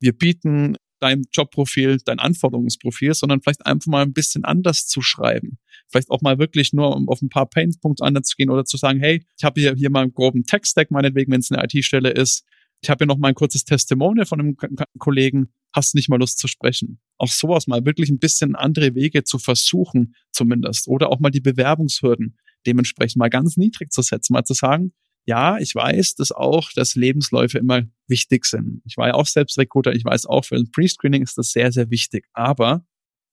wir 0.01 0.13
bieten 0.13 0.77
dein 1.01 1.25
Jobprofil, 1.33 1.99
dein 2.05 2.19
Anforderungsprofil, 2.19 3.15
sondern 3.15 3.41
vielleicht 3.41 3.65
einfach 3.67 3.87
mal 3.87 4.03
ein 4.03 4.13
bisschen 4.13 4.45
anders 4.45 4.87
zu 4.87 5.03
schreiben. 5.03 5.59
Vielleicht 5.89 6.11
auch 6.11 6.21
mal 6.21 6.39
wirklich 6.39 6.73
nur 6.73 6.95
um 6.95 7.09
auf 7.09 7.23
ein 7.23 7.29
paar 7.29 7.47
Painpoints 7.47 8.03
anders 8.03 8.29
zu 8.29 8.37
gehen 8.37 8.51
oder 8.51 8.65
zu 8.65 8.77
sagen, 8.77 9.01
hey, 9.01 9.25
ich 9.37 9.45
habe 9.45 9.61
hier, 9.61 9.75
hier 9.75 9.91
mal 9.91 10.03
einen 10.03 10.13
groben 10.13 10.45
Tech-Stack, 10.45 10.91
meinetwegen, 10.91 11.33
wenn 11.33 11.41
es 11.41 11.51
eine 11.51 11.65
IT-Stelle 11.65 12.11
ist. 12.11 12.45
Ich 12.81 12.91
habe 12.91 12.99
hier 12.99 13.07
noch 13.07 13.19
mal 13.19 13.29
ein 13.29 13.35
kurzes 13.35 13.65
Testimonial 13.65 14.27
von 14.27 14.41
einem 14.41 14.57
Kollegen. 14.99 15.53
Hast 15.73 15.95
nicht 15.95 16.09
mal 16.09 16.19
Lust 16.19 16.39
zu 16.39 16.47
sprechen? 16.47 17.01
Auch 17.19 17.29
sowas 17.29 17.67
mal 17.67 17.85
wirklich 17.85 18.09
ein 18.11 18.19
bisschen 18.19 18.55
andere 18.55 18.95
Wege 18.95 19.25
zu 19.25 19.39
versuchen, 19.39 20.15
zumindest. 20.33 20.89
Oder 20.89 21.11
auch 21.11 21.19
mal 21.19 21.31
die 21.31 21.41
Bewerbungshürden 21.41 22.37
dementsprechend 22.67 23.17
mal 23.17 23.31
ganz 23.31 23.57
niedrig 23.57 23.93
zu 23.93 24.03
setzen, 24.03 24.33
mal 24.33 24.45
zu 24.45 24.55
sagen, 24.55 24.93
ja, 25.29 25.59
ich 25.59 25.75
weiß, 25.75 26.15
dass 26.15 26.33
auch, 26.33 26.73
dass 26.73 26.95
Lebensläufe 26.95 27.59
immer 27.59 27.83
wichtig 28.07 28.47
sind. 28.47 28.81
Ich 28.87 28.97
war 28.97 29.09
ja 29.09 29.15
auch 29.15 29.27
selbst 29.27 29.59
Recruiter, 29.59 29.93
ich 29.93 30.03
weiß 30.03 30.25
auch, 30.25 30.47
für 30.47 30.57
ein 30.57 30.71
Pre-Screening 30.71 31.23
ist 31.23 31.37
das 31.37 31.51
sehr, 31.53 31.71
sehr 31.71 31.91
wichtig. 31.91 32.25
Aber 32.33 32.87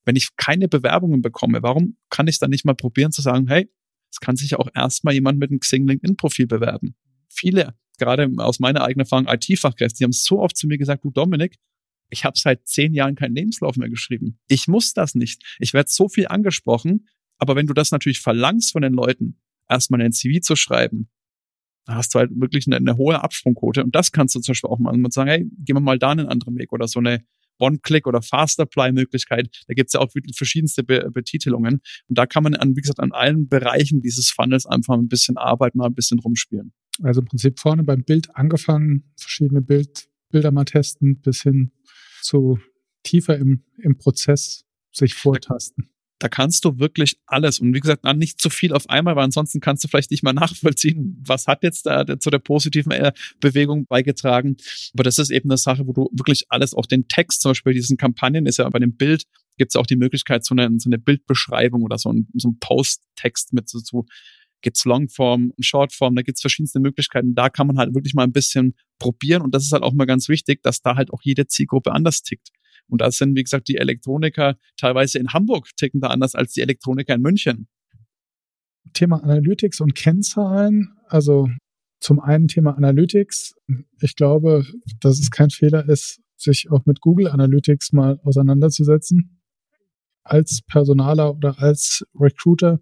wenn 0.04 0.18
ich 0.18 0.36
keine 0.36 0.68
Bewerbungen 0.68 1.22
bekomme, 1.22 1.64
warum 1.64 1.96
kann 2.10 2.28
ich 2.28 2.38
dann 2.38 2.50
nicht 2.50 2.66
mal 2.66 2.76
probieren 2.76 3.14
zu 3.14 3.22
sagen, 3.22 3.48
hey, 3.48 3.72
es 4.12 4.20
kann 4.20 4.36
sich 4.36 4.56
auch 4.58 4.68
erstmal 4.76 5.14
jemand 5.14 5.40
mit 5.40 5.52
einem 5.52 5.62
Xing 5.62 5.88
LinkedIn-Profil 5.88 6.48
bewerben. 6.48 6.96
Viele, 7.30 7.76
gerade 7.98 8.30
aus 8.40 8.60
meiner 8.60 8.84
eigenen 8.84 9.06
Erfahrung, 9.06 9.28
IT-Fachkräfte, 9.30 10.00
die 10.00 10.04
haben 10.04 10.12
so 10.12 10.42
oft 10.42 10.58
zu 10.58 10.68
mir 10.68 10.78
gesagt, 10.78 11.06
du 11.06 11.12
Dominik, 11.12 11.56
ich 12.10 12.26
habe 12.26 12.38
seit 12.38 12.68
zehn 12.68 12.94
Jahren 12.94 13.16
keinen 13.16 13.36
Lebenslauf 13.36 13.78
mehr 13.78 13.90
geschrieben. 13.90 14.38
Ich 14.50 14.68
muss 14.68 14.94
das 14.94 15.16
nicht. 15.16 15.42
Ich 15.60 15.74
werde 15.74 15.90
so 15.90 16.10
viel 16.10 16.28
angesprochen, 16.28 17.08
aber 17.38 17.56
wenn 17.56 17.68
du 17.68 17.74
das 17.74 17.92
natürlich 17.92 18.20
verlangst 18.20 18.74
von 18.74 18.82
den 18.82 18.94
Leuten, 18.94 19.40
erstmal 19.70 20.02
ein 20.02 20.12
CV 20.12 20.42
zu 20.42 20.58
schreiben, 20.58 21.10
da 21.86 21.96
hast 21.96 22.14
du 22.14 22.20
halt 22.20 22.32
wirklich 22.34 22.68
eine, 22.68 22.78
eine 22.78 22.98
hohe 22.98 23.24
Absprungquote. 23.24 23.84
Und 23.84 23.96
das 23.96 24.12
kannst 24.12 24.36
du 24.36 24.40
zum 24.40 24.54
Beispiel 24.54 24.70
auch 24.70 24.80
mal 24.80 24.96
sagen, 25.12 25.30
hey, 25.30 25.48
gehen 25.64 25.76
wir 25.76 25.82
mal 25.82 26.00
da 26.00 26.12
einen 26.12 26.28
anderen 26.28 26.58
Weg 26.58 26.74
oder 26.74 26.88
so 26.88 27.00
eine 27.00 27.24
One-Click 27.60 28.06
oder 28.08 28.22
Fast-Apply-Möglichkeit. 28.22 29.50
Da 29.68 29.74
gibt's 29.74 29.94
ja 29.94 30.02
auch 30.02 30.10
verschiedenste 30.36 30.84
Be 30.84 31.10
Betitelungen. 31.14 31.76
Und 32.08 32.18
da 32.18 32.26
kann 32.26 32.44
man, 32.44 32.56
an, 32.56 32.76
wie 32.76 32.82
gesagt, 32.82 33.00
an 33.00 33.12
allen 33.14 33.48
Bereichen 33.48 34.02
dieses 34.02 34.30
Funnels 34.30 34.66
einfach 34.66 34.96
ein 34.96 35.08
bisschen 35.08 35.38
arbeiten, 35.38 35.78
mal 35.78 35.86
ein 35.86 35.96
bisschen 35.96 36.20
rumspielen. 36.20 36.74
Also 37.02 37.22
im 37.22 37.28
Prinzip 37.28 37.60
vorne 37.60 37.84
beim 37.84 38.04
Bild 38.04 38.36
angefangen, 38.36 39.14
verschiedene 39.18 39.62
Bild, 39.62 40.10
Bilder 40.32 40.52
mal 40.52 40.66
testen, 40.66 41.22
bis 41.22 41.44
hin 41.44 41.72
zu 42.22 42.60
tiefer 43.04 43.38
im, 43.38 43.64
im 43.78 43.98
Prozess 43.98 44.66
sich 44.92 45.14
vortasten 45.14 45.95
da 46.20 46.30
kannst 46.30 46.64
du 46.64 46.80
wirklich 46.80 47.18
alles. 47.26 47.60
Und 47.60 47.74
wie 47.74 47.80
gesagt, 47.80 48.04
nicht 48.16 48.40
zu 48.40 48.50
viel 48.50 48.74
auf 48.74 48.90
einmal, 48.90 49.16
weil 49.16 49.26
ansonsten 49.26 49.60
kannst 49.60 49.84
du 49.84 49.88
vielleicht 49.88 50.12
nicht 50.12 50.24
mal 50.24 50.34
nachvollziehen, 50.34 51.22
was 51.26 51.48
hat 51.48 51.64
jetzt 51.64 51.86
da 51.86 52.20
zu 52.20 52.30
der 52.30 52.40
positiven 52.40 52.92
äh, 52.92 53.12
Bewegung 53.40 53.86
beigetragen. 53.86 54.58
Aber 54.94 55.04
das 55.04 55.20
ist 55.20 55.30
eben 55.30 55.50
eine 55.50 55.58
Sache, 55.58 55.88
wo 55.88 55.94
du 55.94 56.10
wirklich 56.14 56.46
alles, 56.50 56.74
auch 56.74 56.86
den 56.86 57.08
Text, 57.08 57.42
zum 57.42 57.52
Beispiel 57.52 57.74
diesen 57.74 57.98
Kampagnen 57.98 58.46
ist 58.46 58.58
ja 58.58 58.70
bei 58.70 58.80
dem 58.80 58.96
Bild, 58.96 59.26
gibt 59.58 59.72
es 59.72 59.76
auch 59.76 59.86
die 59.86 59.96
Möglichkeit, 59.96 60.46
so 60.46 60.56
eine, 60.56 60.70
so 60.80 60.90
eine 60.90 60.98
Bildbeschreibung 60.98 61.84
oder 61.84 61.98
so 61.98 62.12
ein, 62.12 62.28
so 62.34 62.50
ein 62.50 62.60
Post-Text 62.60 63.54
mit 63.54 63.70
so, 63.70 63.80
so 63.80 64.06
gibt's 64.62 64.86
Longform, 64.86 65.54
Shortform, 65.60 66.16
da 66.16 66.22
gibt's 66.24 66.42
verschiedenste 66.42 66.80
Möglichkeiten. 66.80 67.36
Da 67.36 67.50
kann 67.50 67.68
man 67.68 67.78
halt 67.78 67.94
wirklich 67.94 68.14
mal 68.14 68.24
ein 68.24 68.32
bisschen 68.32 68.76
probieren 69.00 69.42
und 69.42 69.54
das 69.54 69.64
ist 69.64 69.72
halt 69.72 69.84
auch 69.84 69.94
mal 69.94 70.06
ganz 70.06 70.28
wichtig, 70.30 70.64
dass 70.64 70.82
da 70.82 70.96
halt 70.96 71.12
auch 71.12 71.22
jede 71.22 71.46
Zielgruppe 71.48 71.92
anders 71.92 72.24
tickt. 72.24 72.50
Und 72.88 73.02
da 73.02 73.12
sind, 73.12 73.36
wie 73.36 73.44
gesagt, 73.44 73.68
die 73.68 73.78
Elektroniker 73.78 74.58
teilweise 74.78 75.20
in 75.20 75.34
Hamburg 75.34 75.70
ticken 75.76 76.02
da 76.02 76.08
anders 76.08 76.36
als 76.36 76.54
die 76.54 76.62
Elektroniker 76.62 77.16
in 77.16 77.22
München. 77.22 77.68
Thema 78.94 79.24
Analytics 79.24 79.82
und 79.82 79.96
Kennzahlen. 79.96 80.96
Also 81.08 81.50
zum 82.00 82.20
einen 82.20 82.48
Thema 82.48 82.78
Analytics. 82.78 83.56
Ich 84.02 84.16
glaube, 84.16 84.66
dass 85.00 85.20
es 85.20 85.32
kein 85.32 85.50
Fehler 85.50 85.88
ist, 85.90 86.22
sich 86.38 86.70
auch 86.70 86.86
mit 86.86 87.02
Google 87.02 87.28
Analytics 87.28 87.94
mal 87.94 88.20
auseinanderzusetzen. 88.24 89.42
Als 90.24 90.62
Personaler 90.68 91.36
oder 91.36 91.60
als 91.60 92.04
Recruiter 92.20 92.80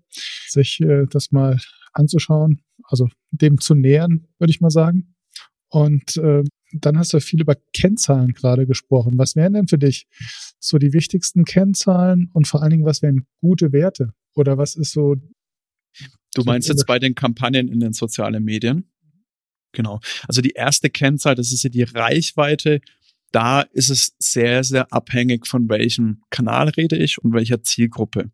sich 0.48 0.80
äh, 0.82 1.06
das 1.10 1.32
mal 1.32 1.58
anzuschauen, 1.92 2.63
also 2.84 3.10
dem 3.32 3.60
zu 3.60 3.76
nähern, 3.76 4.28
würde 4.39 4.52
ich 4.52 4.62
mal 4.62 4.70
sagen. 4.70 5.16
Und 5.70 6.18
äh, 6.18 6.44
dann 6.74 6.98
hast 6.98 7.14
du 7.14 7.20
viel 7.20 7.42
über 7.42 7.56
Kennzahlen 7.74 8.34
gerade 8.34 8.66
gesprochen. 8.66 9.18
Was 9.18 9.36
wären 9.36 9.54
denn 9.54 9.68
für 9.68 9.78
dich 9.78 10.08
so 10.60 10.78
die 10.78 10.94
wichtigsten 10.94 11.46
Kennzahlen 11.46 12.30
und 12.34 12.48
vor 12.48 12.62
allen 12.62 12.72
Dingen, 12.72 12.86
was 12.86 13.02
wären 13.02 13.26
gute 13.40 13.72
Werte? 13.72 14.14
Oder 14.36 14.58
was 14.58 14.76
ist 14.76 14.92
so. 14.92 15.16
Du 16.34 16.44
meinst 16.44 16.68
jetzt 16.68 16.88
bei 16.88 16.98
den 16.98 17.14
Kampagnen 17.14 17.68
in 17.68 17.80
den 17.80 17.94
sozialen 17.94 18.44
Medien? 18.44 18.90
Genau. 19.74 20.00
Also 20.28 20.42
die 20.42 20.52
erste 20.52 20.90
Kennzahl, 20.90 21.36
das 21.36 21.52
ist 21.52 21.64
ja 21.64 21.70
die 21.70 21.84
Reichweite 21.84 22.82
da 23.34 23.62
ist 23.62 23.89
es 23.89 24.15
sehr, 24.19 24.63
sehr 24.63 24.93
abhängig 24.93 25.48
von 25.48 25.67
welchem 25.67 26.22
Kanal 26.30 26.69
rede 26.69 26.98
ich 26.98 27.17
und 27.17 27.34
welcher 27.34 27.63
Zielgruppe. 27.63 28.32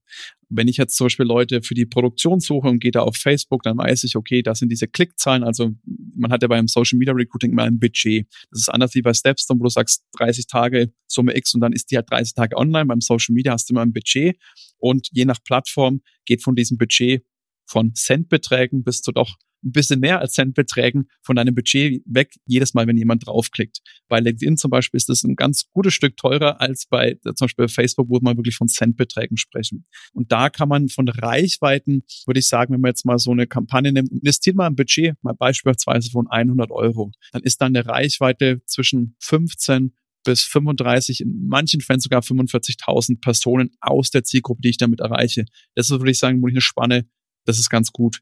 Wenn 0.50 0.68
ich 0.68 0.78
jetzt 0.78 0.98
zum 0.98 1.06
Beispiel 1.06 1.26
Leute 1.26 1.62
für 1.62 1.74
die 1.74 1.86
Produktion 1.86 2.42
suche 2.42 2.68
und 2.68 2.80
gehe 2.80 2.92
da 2.92 3.02
auf 3.02 3.16
Facebook, 3.16 3.64
dann 3.64 3.78
weiß 3.78 4.04
ich, 4.04 4.18
okay, 4.18 4.42
das 4.42 4.60
sind 4.60 4.70
diese 4.70 4.88
Klickzahlen. 4.88 5.44
Also 5.44 5.72
man 6.16 6.32
hat 6.32 6.42
ja 6.42 6.50
beim 6.50 6.68
Social 6.68 6.98
Media 6.98 7.14
Recruiting 7.14 7.52
immer 7.52 7.64
ein 7.64 7.80
Budget. 7.80 8.28
Das 8.52 8.62
ist 8.62 8.70
anders 8.70 8.94
wie 8.94 9.02
bei 9.02 9.14
Stepstone, 9.14 9.60
wo 9.60 9.64
du 9.64 9.70
sagst 9.70 10.04
30 10.18 10.48
Tage 10.48 10.92
Summe 11.08 11.38
X 11.38 11.54
und 11.54 11.62
dann 11.62 11.72
ist 11.72 11.92
die 11.92 11.96
halt 11.96 12.12
30 12.12 12.34
Tage 12.34 12.58
online. 12.58 12.88
Beim 12.88 13.00
Social 13.00 13.34
Media 13.34 13.54
hast 13.54 13.70
du 13.70 13.74
immer 13.74 13.84
ein 13.84 13.94
Budget 13.94 14.38
und 14.80 15.08
je 15.14 15.24
nach 15.24 15.42
Plattform 15.44 16.02
geht 16.26 16.44
von 16.44 16.56
diesem 16.56 16.78
Budget 16.78 17.24
von 17.70 17.94
Centbeträgen 17.94 18.84
bis 18.84 19.02
zu 19.02 19.12
doch 19.12 19.38
ein 19.64 19.72
bisschen 19.72 20.00
mehr 20.00 20.20
als 20.20 20.34
Centbeträgen 20.34 21.10
von 21.22 21.36
deinem 21.36 21.54
Budget 21.54 22.02
weg, 22.06 22.34
jedes 22.46 22.74
Mal, 22.74 22.88
wenn 22.88 22.98
jemand 22.98 23.28
draufklickt. 23.28 23.80
Bei 24.08 24.20
LinkedIn 24.20 24.58
zum 24.58 24.72
Beispiel 24.72 24.98
ist 24.98 25.10
das 25.10 25.24
ein 25.24 25.36
ganz 25.36 25.66
gutes 25.72 25.94
Stück 25.94 26.18
teurer 26.18 26.62
als 26.62 26.86
bei 26.86 27.16
zum 27.24 27.46
Beispiel 27.46 27.68
Facebook, 27.68 28.08
wo 28.10 28.20
man 28.22 28.38
wirklich 28.38 28.56
von 28.56 28.68
Centbeträgen 28.68 29.38
sprechen. 29.38 29.84
Und 30.14 30.32
da 30.32 30.50
kann 30.50 30.70
man 30.70 30.88
von 30.88 31.08
Reichweiten, 31.08 32.04
würde 32.26 32.40
ich 32.40 32.48
sagen, 32.48 32.74
wenn 32.74 32.82
man 32.82 32.90
jetzt 32.90 33.06
mal 33.06 33.20
so 33.20 33.32
eine 33.32 33.48
Kampagne 33.48 33.92
nimmt, 33.92 34.12
investiert 34.12 34.56
mal 34.56 34.68
ein 34.68 34.76
Budget, 34.76 35.16
mal 35.22 35.34
beispielsweise 35.34 36.10
von 36.10 36.28
100 36.28 36.72
Euro, 36.72 37.12
dann 37.32 37.44
ist 37.44 37.62
dann 37.62 37.76
eine 37.76 37.86
Reichweite 37.86 38.62
zwischen 38.66 39.16
15 39.20 39.94
bis 40.26 40.44
35, 40.44 41.22
in 41.22 41.48
manchen 41.48 41.82
Fällen 41.82 42.02
sogar 42.02 42.22
45.000 42.22 43.22
Personen 43.22 43.72
aus 43.80 44.12
der 44.12 44.24
Zielgruppe, 44.24 44.62
die 44.62 44.70
ich 44.70 44.78
damit 44.78 45.00
erreiche. 45.00 45.46
Das 45.76 45.90
ist, 45.90 45.98
würde 45.98 46.12
ich 46.12 46.20
sagen, 46.20 46.42
wirklich 46.42 46.56
eine 46.56 46.62
Spanne, 46.62 47.06
das 47.46 47.60
ist 47.60 47.70
ganz 47.70 47.92
gut. 47.92 48.22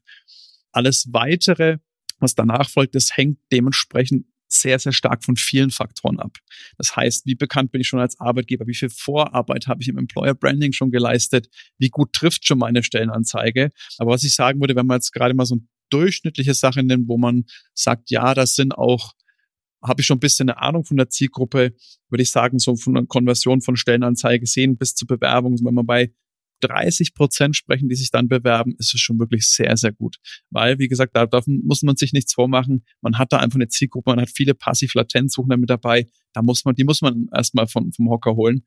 Alles 0.72 1.08
weitere, 1.12 1.78
was 2.18 2.34
danach 2.34 2.68
folgt, 2.68 2.94
das 2.94 3.16
hängt 3.16 3.38
dementsprechend 3.52 4.26
sehr, 4.50 4.78
sehr 4.78 4.92
stark 4.92 5.24
von 5.24 5.36
vielen 5.36 5.70
Faktoren 5.70 6.18
ab. 6.18 6.38
Das 6.78 6.96
heißt, 6.96 7.26
wie 7.26 7.34
bekannt 7.34 7.70
bin 7.70 7.82
ich 7.82 7.88
schon 7.88 8.00
als 8.00 8.18
Arbeitgeber? 8.18 8.66
Wie 8.66 8.74
viel 8.74 8.88
Vorarbeit 8.88 9.66
habe 9.66 9.82
ich 9.82 9.88
im 9.88 9.98
Employer 9.98 10.34
Branding 10.34 10.72
schon 10.72 10.90
geleistet? 10.90 11.48
Wie 11.78 11.90
gut 11.90 12.14
trifft 12.14 12.46
schon 12.46 12.58
meine 12.58 12.82
Stellenanzeige? 12.82 13.70
Aber 13.98 14.12
was 14.12 14.24
ich 14.24 14.34
sagen 14.34 14.60
würde, 14.60 14.74
wenn 14.74 14.86
man 14.86 14.96
jetzt 14.96 15.12
gerade 15.12 15.34
mal 15.34 15.44
so 15.44 15.56
ein 15.56 15.68
durchschnittliche 15.90 16.54
Sache 16.54 16.82
nimmt, 16.82 17.08
wo 17.08 17.18
man 17.18 17.44
sagt, 17.74 18.10
ja, 18.10 18.34
das 18.34 18.54
sind 18.54 18.76
auch 18.76 19.12
habe 19.82 20.00
ich 20.00 20.06
schon 20.06 20.16
ein 20.16 20.20
bisschen 20.20 20.48
eine 20.48 20.60
Ahnung 20.60 20.84
von 20.84 20.96
der 20.96 21.08
Zielgruppe, 21.08 21.74
würde 22.08 22.22
ich 22.22 22.30
sagen, 22.30 22.58
so 22.58 22.76
von 22.76 22.96
einer 22.96 23.06
Konversion 23.06 23.60
von 23.60 23.76
Stellenanzeige 23.76 24.46
sehen 24.46 24.76
bis 24.76 24.94
zur 24.94 25.06
Bewerbung, 25.06 25.56
wenn 25.64 25.74
man 25.74 25.86
bei 25.86 26.12
30 26.60 27.14
Prozent 27.14 27.56
sprechen, 27.56 27.88
die 27.88 27.94
sich 27.94 28.10
dann 28.10 28.28
bewerben, 28.28 28.74
ist 28.78 28.94
es 28.94 29.00
schon 29.00 29.18
wirklich 29.18 29.46
sehr, 29.46 29.76
sehr 29.76 29.92
gut. 29.92 30.16
Weil, 30.50 30.78
wie 30.78 30.88
gesagt, 30.88 31.14
da 31.16 31.26
darf, 31.26 31.46
muss 31.46 31.82
man 31.82 31.96
sich 31.96 32.12
nichts 32.12 32.34
vormachen. 32.34 32.84
Man 33.00 33.18
hat 33.18 33.32
da 33.32 33.38
einfach 33.38 33.56
eine 33.56 33.68
Zielgruppe, 33.68 34.10
man 34.10 34.20
hat 34.20 34.30
viele 34.34 34.54
passiv-latent-Suchende 34.54 35.56
mit 35.56 35.70
dabei. 35.70 36.08
Da 36.32 36.42
muss 36.42 36.64
man, 36.64 36.74
die 36.74 36.84
muss 36.84 37.00
man 37.00 37.28
erstmal 37.34 37.66
vom, 37.66 37.92
vom 37.92 38.08
Hocker 38.10 38.34
holen, 38.34 38.64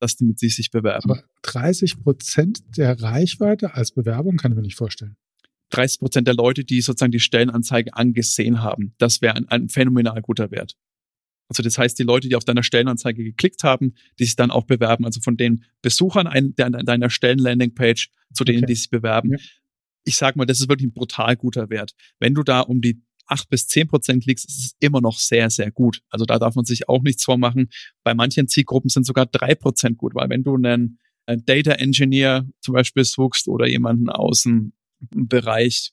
dass 0.00 0.16
die 0.16 0.24
mit 0.24 0.38
sich 0.38 0.56
sich 0.56 0.70
bewerben. 0.70 1.10
Aber 1.10 1.22
30 1.42 2.02
Prozent 2.02 2.60
der 2.76 3.00
Reichweite 3.00 3.74
als 3.74 3.92
Bewerbung 3.92 4.36
kann 4.36 4.52
ich 4.52 4.56
mir 4.56 4.62
nicht 4.62 4.76
vorstellen. 4.76 5.16
30 5.70 6.00
Prozent 6.00 6.26
der 6.26 6.34
Leute, 6.34 6.64
die 6.64 6.80
sozusagen 6.80 7.12
die 7.12 7.20
Stellenanzeige 7.20 7.94
angesehen 7.94 8.62
haben. 8.62 8.94
Das 8.98 9.22
wäre 9.22 9.36
ein, 9.36 9.48
ein 9.48 9.68
phänomenal 9.68 10.20
guter 10.20 10.50
Wert. 10.50 10.76
Also 11.50 11.64
das 11.64 11.76
heißt, 11.78 11.98
die 11.98 12.04
Leute, 12.04 12.28
die 12.28 12.36
auf 12.36 12.44
deiner 12.44 12.62
Stellenanzeige 12.62 13.24
geklickt 13.24 13.64
haben, 13.64 13.94
die 14.20 14.24
sich 14.24 14.36
dann 14.36 14.52
auch 14.52 14.66
bewerben, 14.66 15.04
also 15.04 15.20
von 15.20 15.36
den 15.36 15.64
Besuchern 15.82 16.28
ein, 16.28 16.54
deiner 16.54 17.10
Stellenlandingpage 17.10 18.10
zu 18.32 18.44
denen, 18.44 18.58
okay. 18.58 18.66
die 18.66 18.74
sich 18.76 18.88
bewerben. 18.88 19.32
Ja. 19.32 19.38
Ich 20.04 20.16
sag 20.16 20.36
mal, 20.36 20.46
das 20.46 20.60
ist 20.60 20.68
wirklich 20.68 20.86
ein 20.86 20.94
brutal 20.94 21.36
guter 21.36 21.68
Wert. 21.68 21.92
Wenn 22.20 22.34
du 22.34 22.44
da 22.44 22.60
um 22.60 22.80
die 22.80 23.02
acht 23.26 23.48
bis 23.48 23.66
zehn 23.66 23.88
Prozent 23.88 24.26
liegst, 24.26 24.48
ist 24.48 24.58
es 24.58 24.76
immer 24.78 25.00
noch 25.00 25.18
sehr, 25.18 25.50
sehr 25.50 25.72
gut. 25.72 26.02
Also 26.08 26.24
da 26.24 26.38
darf 26.38 26.54
man 26.54 26.64
sich 26.64 26.88
auch 26.88 27.02
nichts 27.02 27.24
vormachen. 27.24 27.68
Bei 28.04 28.14
manchen 28.14 28.46
Zielgruppen 28.46 28.88
sind 28.88 29.04
sogar 29.04 29.26
drei 29.26 29.56
Prozent 29.56 29.98
gut, 29.98 30.14
weil 30.14 30.30
wenn 30.30 30.44
du 30.44 30.54
einen, 30.54 31.00
einen 31.26 31.44
Data 31.44 31.72
Engineer 31.72 32.46
zum 32.60 32.74
Beispiel 32.74 33.04
suchst 33.04 33.48
oder 33.48 33.66
jemanden 33.66 34.08
aus 34.08 34.42
dem 34.42 34.72
Bereich 35.00 35.92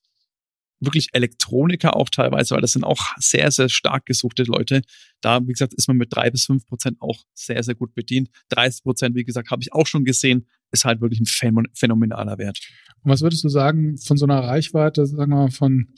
wirklich 0.79 1.09
Elektroniker 1.13 1.95
auch 1.95 2.09
teilweise, 2.09 2.53
weil 2.53 2.61
das 2.61 2.73
sind 2.73 2.83
auch 2.83 3.01
sehr, 3.17 3.51
sehr 3.51 3.69
stark 3.69 4.05
gesuchte 4.05 4.43
Leute. 4.43 4.81
Da, 5.21 5.41
wie 5.41 5.51
gesagt, 5.51 5.73
ist 5.73 5.87
man 5.87 5.97
mit 5.97 6.15
drei 6.15 6.29
bis 6.29 6.45
fünf 6.45 6.65
Prozent 6.67 6.97
auch 7.01 7.23
sehr, 7.33 7.63
sehr 7.63 7.75
gut 7.75 7.93
bedient. 7.95 8.29
30 8.49 8.83
Prozent, 8.83 9.15
wie 9.15 9.23
gesagt, 9.23 9.49
habe 9.49 9.61
ich 9.61 9.73
auch 9.73 9.87
schon 9.87 10.05
gesehen, 10.05 10.47
ist 10.71 10.85
halt 10.85 11.01
wirklich 11.01 11.19
ein 11.19 11.69
phänomenaler 11.73 12.37
Wert. 12.37 12.59
Und 13.01 13.11
was 13.11 13.21
würdest 13.21 13.43
du 13.43 13.49
sagen 13.49 13.97
von 13.97 14.17
so 14.17 14.25
einer 14.25 14.39
Reichweite, 14.39 15.05
sagen 15.05 15.31
wir 15.31 15.37
mal 15.37 15.51
von 15.51 15.93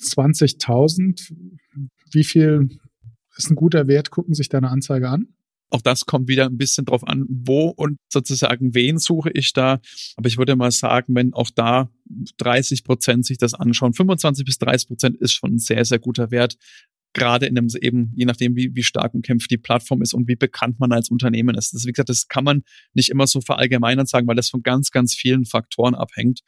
20.000? 0.00 1.32
Wie 2.12 2.24
viel 2.24 2.68
ist 3.36 3.50
ein 3.50 3.56
guter 3.56 3.88
Wert? 3.88 4.10
Gucken 4.10 4.34
sich 4.34 4.48
deine 4.48 4.70
Anzeige 4.70 5.08
an? 5.08 5.28
Auch 5.74 5.82
das 5.82 6.06
kommt 6.06 6.28
wieder 6.28 6.46
ein 6.46 6.56
bisschen 6.56 6.84
drauf 6.84 7.04
an, 7.04 7.24
wo 7.28 7.66
und 7.68 7.98
sozusagen 8.08 8.76
wen 8.76 8.98
suche 8.98 9.32
ich 9.34 9.52
da. 9.54 9.80
Aber 10.14 10.28
ich 10.28 10.38
würde 10.38 10.54
mal 10.54 10.70
sagen, 10.70 11.16
wenn 11.16 11.34
auch 11.34 11.50
da 11.52 11.90
30 12.36 12.84
Prozent 12.84 13.26
sich 13.26 13.38
das 13.38 13.54
anschauen, 13.54 13.92
25 13.92 14.44
bis 14.44 14.58
30 14.58 14.86
Prozent 14.86 15.16
ist 15.16 15.32
schon 15.32 15.54
ein 15.54 15.58
sehr, 15.58 15.84
sehr 15.84 15.98
guter 15.98 16.30
Wert. 16.30 16.56
Gerade 17.12 17.46
in 17.46 17.56
dem 17.56 17.66
eben, 17.80 18.12
je 18.14 18.24
nachdem, 18.24 18.54
wie, 18.54 18.70
wie 18.76 18.84
stark 18.84 19.14
umkämpft 19.14 19.50
die 19.50 19.58
Plattform 19.58 20.00
ist 20.00 20.14
und 20.14 20.28
wie 20.28 20.36
bekannt 20.36 20.78
man 20.78 20.92
als 20.92 21.08
Unternehmen 21.08 21.56
ist. 21.56 21.74
Das, 21.74 21.86
wie 21.86 21.90
gesagt, 21.90 22.08
das 22.08 22.28
kann 22.28 22.44
man 22.44 22.62
nicht 22.92 23.08
immer 23.08 23.26
so 23.26 23.40
verallgemeinern 23.40 24.06
sagen, 24.06 24.28
weil 24.28 24.36
das 24.36 24.50
von 24.50 24.62
ganz, 24.62 24.92
ganz 24.92 25.12
vielen 25.12 25.44
Faktoren 25.44 25.96
abhängt. 25.96 26.42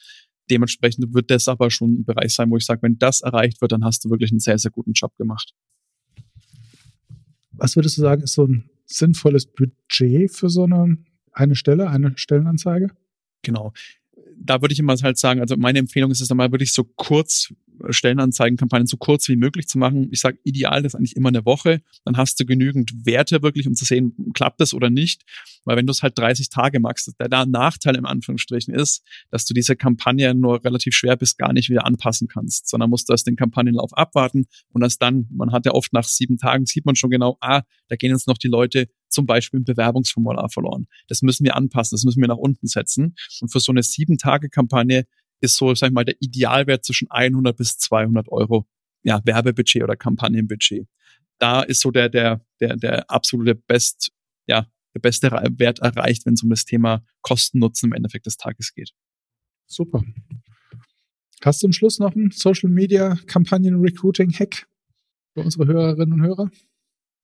Dementsprechend 0.50 1.12
wird 1.14 1.32
das 1.32 1.48
aber 1.48 1.72
schon 1.72 1.94
ein 1.94 2.04
Bereich 2.04 2.32
sein, 2.32 2.48
wo 2.48 2.58
ich 2.58 2.64
sage, 2.64 2.82
wenn 2.82 2.96
das 2.96 3.22
erreicht 3.22 3.60
wird, 3.60 3.72
dann 3.72 3.84
hast 3.84 4.04
du 4.04 4.10
wirklich 4.10 4.30
einen 4.30 4.38
sehr, 4.38 4.58
sehr 4.58 4.70
guten 4.70 4.92
Job 4.92 5.16
gemacht. 5.16 5.52
Was 7.50 7.74
würdest 7.74 7.98
du 7.98 8.02
sagen, 8.02 8.22
ist 8.22 8.34
so 8.34 8.46
ein 8.46 8.70
sinnvolles 8.86 9.46
Budget 9.46 10.30
für 10.30 10.48
so 10.48 10.64
eine, 10.64 10.98
eine 11.32 11.54
Stelle, 11.54 11.90
eine 11.90 12.12
Stellenanzeige? 12.16 12.88
Genau. 13.42 13.72
Da 14.38 14.60
würde 14.60 14.72
ich 14.72 14.78
immer 14.78 14.96
halt 14.96 15.18
sagen, 15.18 15.40
also 15.40 15.56
meine 15.56 15.78
Empfehlung 15.78 16.10
ist 16.10 16.20
es 16.20 16.30
einmal 16.30 16.52
wirklich 16.52 16.72
so 16.72 16.84
kurz 16.84 17.52
Stellenanzeigenkampagnen 17.90 18.86
so 18.86 18.96
kurz 18.96 19.28
wie 19.28 19.36
möglich 19.36 19.68
zu 19.68 19.78
machen. 19.78 20.08
Ich 20.10 20.20
sage, 20.20 20.38
ideal 20.44 20.84
ist 20.84 20.94
eigentlich 20.94 21.16
immer 21.16 21.28
eine 21.28 21.44
Woche. 21.44 21.82
Dann 22.04 22.16
hast 22.16 22.38
du 22.40 22.46
genügend 22.46 23.06
Werte 23.06 23.42
wirklich, 23.42 23.66
um 23.66 23.74
zu 23.74 23.84
sehen, 23.84 24.14
klappt 24.34 24.60
das 24.60 24.74
oder 24.74 24.90
nicht. 24.90 25.22
Weil 25.64 25.76
wenn 25.76 25.86
du 25.86 25.90
es 25.90 26.02
halt 26.02 26.16
30 26.18 26.48
Tage 26.48 26.80
machst, 26.80 27.12
der 27.18 27.28
da 27.28 27.44
Nachteil 27.44 27.96
im 27.96 28.06
Anführungsstrichen 28.06 28.74
ist, 28.74 29.02
dass 29.30 29.44
du 29.44 29.54
diese 29.54 29.76
Kampagne 29.76 30.34
nur 30.34 30.64
relativ 30.64 30.94
schwer 30.94 31.16
bis 31.16 31.36
gar 31.36 31.52
nicht 31.52 31.70
wieder 31.70 31.84
anpassen 31.84 32.28
kannst, 32.28 32.68
sondern 32.68 32.90
musst 32.90 33.08
du 33.08 33.12
erst 33.12 33.26
den 33.26 33.36
Kampagnenlauf 33.36 33.92
abwarten 33.96 34.46
und 34.70 34.82
erst 34.82 35.02
dann, 35.02 35.26
man 35.30 35.52
hat 35.52 35.66
ja 35.66 35.72
oft 35.72 35.92
nach 35.92 36.04
sieben 36.04 36.38
Tagen, 36.38 36.66
sieht 36.66 36.86
man 36.86 36.96
schon 36.96 37.10
genau, 37.10 37.36
ah, 37.40 37.62
da 37.88 37.96
gehen 37.96 38.10
jetzt 38.10 38.28
noch 38.28 38.38
die 38.38 38.48
Leute 38.48 38.88
zum 39.08 39.26
Beispiel 39.26 39.60
ein 39.60 39.64
Bewerbungsformular 39.64 40.48
verloren. 40.50 40.86
Das 41.08 41.22
müssen 41.22 41.44
wir 41.44 41.56
anpassen, 41.56 41.96
das 41.96 42.04
müssen 42.04 42.20
wir 42.20 42.28
nach 42.28 42.36
unten 42.36 42.66
setzen. 42.66 43.14
Und 43.40 43.50
für 43.50 43.60
so 43.60 43.72
eine 43.72 43.82
sieben 43.82 44.18
Tage 44.18 44.48
Kampagne 44.48 45.06
ist 45.40 45.56
so, 45.56 45.74
sag 45.74 45.88
ich 45.88 45.94
mal, 45.94 46.04
der 46.04 46.16
Idealwert 46.20 46.84
zwischen 46.84 47.10
100 47.10 47.56
bis 47.56 47.78
200 47.78 48.28
Euro, 48.28 48.66
ja, 49.02 49.20
Werbebudget 49.24 49.82
oder 49.82 49.96
Kampagnenbudget. 49.96 50.86
Da 51.38 51.62
ist 51.62 51.80
so 51.80 51.90
der, 51.90 52.08
der, 52.08 52.40
der, 52.60 52.76
der 52.76 53.10
absolute 53.10 53.54
Best, 53.54 54.12
ja, 54.46 54.66
der 54.94 55.00
beste 55.00 55.30
Wert 55.30 55.80
erreicht, 55.80 56.24
wenn 56.24 56.34
es 56.34 56.42
um 56.42 56.50
das 56.50 56.64
Thema 56.64 57.04
Kosten-Nutzen 57.20 57.90
im 57.90 57.92
Endeffekt 57.92 58.26
des 58.26 58.36
Tages 58.36 58.72
geht. 58.72 58.92
Super. 59.66 60.02
Hast 61.44 61.62
du 61.62 61.66
zum 61.66 61.72
Schluss 61.72 61.98
noch 61.98 62.14
einen 62.14 62.30
Social 62.30 62.70
Media 62.70 63.16
Kampagnen 63.26 63.80
Recruiting 63.80 64.32
Hack 64.32 64.66
für 65.34 65.42
unsere 65.42 65.66
Hörerinnen 65.66 66.14
und 66.14 66.22
Hörer? 66.22 66.50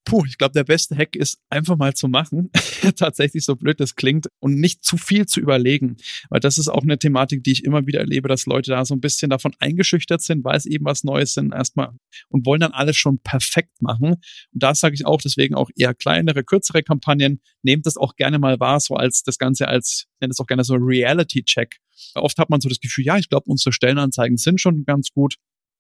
Puh, 0.05 0.25
ich 0.27 0.37
glaube, 0.37 0.53
der 0.53 0.65
beste 0.65 0.97
Hack 0.97 1.15
ist 1.15 1.39
einfach 1.49 1.77
mal 1.77 1.95
zu 1.95 2.09
machen. 2.09 2.51
Tatsächlich 2.97 3.45
so 3.45 3.55
blöd 3.55 3.79
das 3.79 3.95
klingt 3.95 4.27
und 4.41 4.59
nicht 4.59 4.85
zu 4.85 4.97
viel 4.97 5.27
zu 5.27 5.41
überlegen. 5.41 5.97
Weil 6.29 6.41
das 6.41 6.59
ist 6.59 6.69
auch 6.69 6.83
eine 6.83 6.99
Thematik, 6.99 7.45
die 7.45 7.53
ich 7.53 7.65
immer 7.65 7.87
wieder 7.87 8.01
erlebe, 8.01 8.29
dass 8.29 8.47
Leute 8.47 8.73
da 8.73 8.85
so 8.85 8.95
ein 8.95 9.01
bisschen 9.01 9.31
davon 9.31 9.53
eingeschüchtert 9.61 10.21
sind, 10.21 10.45
weil 10.45 10.57
es 10.57 10.67
eben 10.67 10.85
was 10.85 11.05
Neues 11.05 11.35
sind 11.35 11.53
erstmal 11.53 11.91
und 12.29 12.47
wollen 12.47 12.61
dann 12.61 12.73
alles 12.73 12.97
schon 12.97 13.19
perfekt 13.21 13.81
machen. 13.81 14.15
Und 14.15 14.63
da 14.63 14.75
sage 14.75 14.95
ich 14.95 15.07
auch 15.07 15.21
deswegen 15.21 15.55
auch 15.55 15.71
eher 15.77 15.95
kleinere, 15.95 16.43
kürzere 16.43 16.83
Kampagnen. 16.83 17.41
Nehmt 17.63 17.87
das 17.87 17.97
auch 17.97 18.17
gerne 18.17 18.41
mal 18.41 18.59
wahr, 18.59 18.81
so 18.81 18.97
als 18.97 19.23
das 19.23 19.39
Ganze 19.39 19.69
als, 19.69 20.07
ich 20.15 20.21
nenne 20.21 20.33
es 20.33 20.41
auch 20.41 20.47
gerne 20.47 20.65
so 20.65 20.75
Reality-Check. 20.75 21.77
Oft 22.15 22.39
hat 22.39 22.51
man 22.51 22.61
so 22.61 22.69
das 22.69 22.81
Gefühl, 22.81 23.05
ja, 23.05 23.19
ich 23.19 23.29
glaube, 23.29 23.45
unsere 23.49 23.73
Stellenanzeigen 23.73 24.37
sind 24.37 24.61
schon 24.61 24.85
ganz 24.85 25.11
gut 25.11 25.37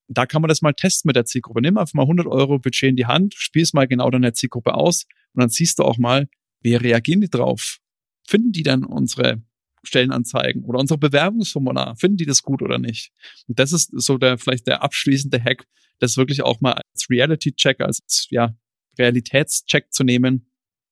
da 0.08 0.26
kann 0.26 0.42
man 0.42 0.48
das 0.48 0.62
mal 0.62 0.72
testen 0.72 1.08
mit 1.08 1.16
der 1.16 1.24
Zielgruppe. 1.24 1.62
Nimm 1.62 1.78
einfach 1.78 1.94
mal 1.94 2.02
100 2.02 2.26
Euro 2.26 2.58
Budget 2.58 2.90
in 2.90 2.96
die 2.96 3.06
Hand, 3.06 3.34
spiel 3.34 3.62
es 3.62 3.72
mal 3.72 3.86
genau 3.86 4.10
deiner 4.10 4.34
Zielgruppe 4.34 4.74
aus 4.74 5.04
und 5.32 5.40
dann 5.40 5.48
siehst 5.48 5.78
du 5.78 5.84
auch 5.84 5.98
mal, 5.98 6.28
wie 6.60 6.74
reagieren 6.74 7.20
die 7.20 7.30
drauf? 7.30 7.78
Finden 8.26 8.52
die 8.52 8.62
dann 8.62 8.84
unsere 8.84 9.42
Stellenanzeigen 9.84 10.64
oder 10.64 10.78
unsere 10.78 10.98
Bewerbungsformular? 10.98 11.96
Finden 11.96 12.18
die 12.18 12.26
das 12.26 12.42
gut 12.42 12.62
oder 12.62 12.78
nicht? 12.78 13.12
Und 13.48 13.58
das 13.58 13.72
ist 13.72 13.90
so 13.92 14.18
der, 14.18 14.38
vielleicht 14.38 14.66
der 14.66 14.82
abschließende 14.82 15.42
Hack, 15.42 15.66
das 15.98 16.16
wirklich 16.16 16.42
auch 16.42 16.60
mal 16.60 16.72
als 16.72 17.08
Reality-Check, 17.10 17.80
als, 17.80 18.26
ja, 18.30 18.56
Realitätscheck 18.98 19.92
zu 19.92 20.04
nehmen, 20.04 20.50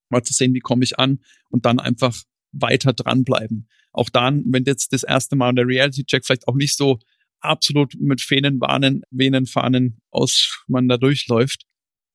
mal 0.09 0.23
zu 0.23 0.33
sehen, 0.33 0.55
wie 0.55 0.61
komme 0.61 0.85
ich 0.85 0.99
an 0.99 1.21
und 1.51 1.67
dann 1.67 1.79
einfach 1.79 2.17
weiter 2.53 2.93
dranbleiben. 2.93 3.69
Auch 3.93 4.09
dann, 4.09 4.45
wenn 4.47 4.65
jetzt 4.65 4.93
das 4.93 5.03
erste 5.03 5.37
Mal 5.37 5.55
der 5.55 5.67
Reality-Check 5.67 6.25
vielleicht 6.25 6.49
auch 6.49 6.55
nicht 6.55 6.77
so 6.77 6.99
absolut 7.41 7.95
mit 7.99 8.21
Fähnen, 8.21 8.61
Warnen, 8.61 9.03
Venen, 9.11 9.47
Fahnen 9.47 10.01
aus 10.11 10.65
man 10.69 10.89
da 10.89 10.97
durchläuft, 10.97 11.67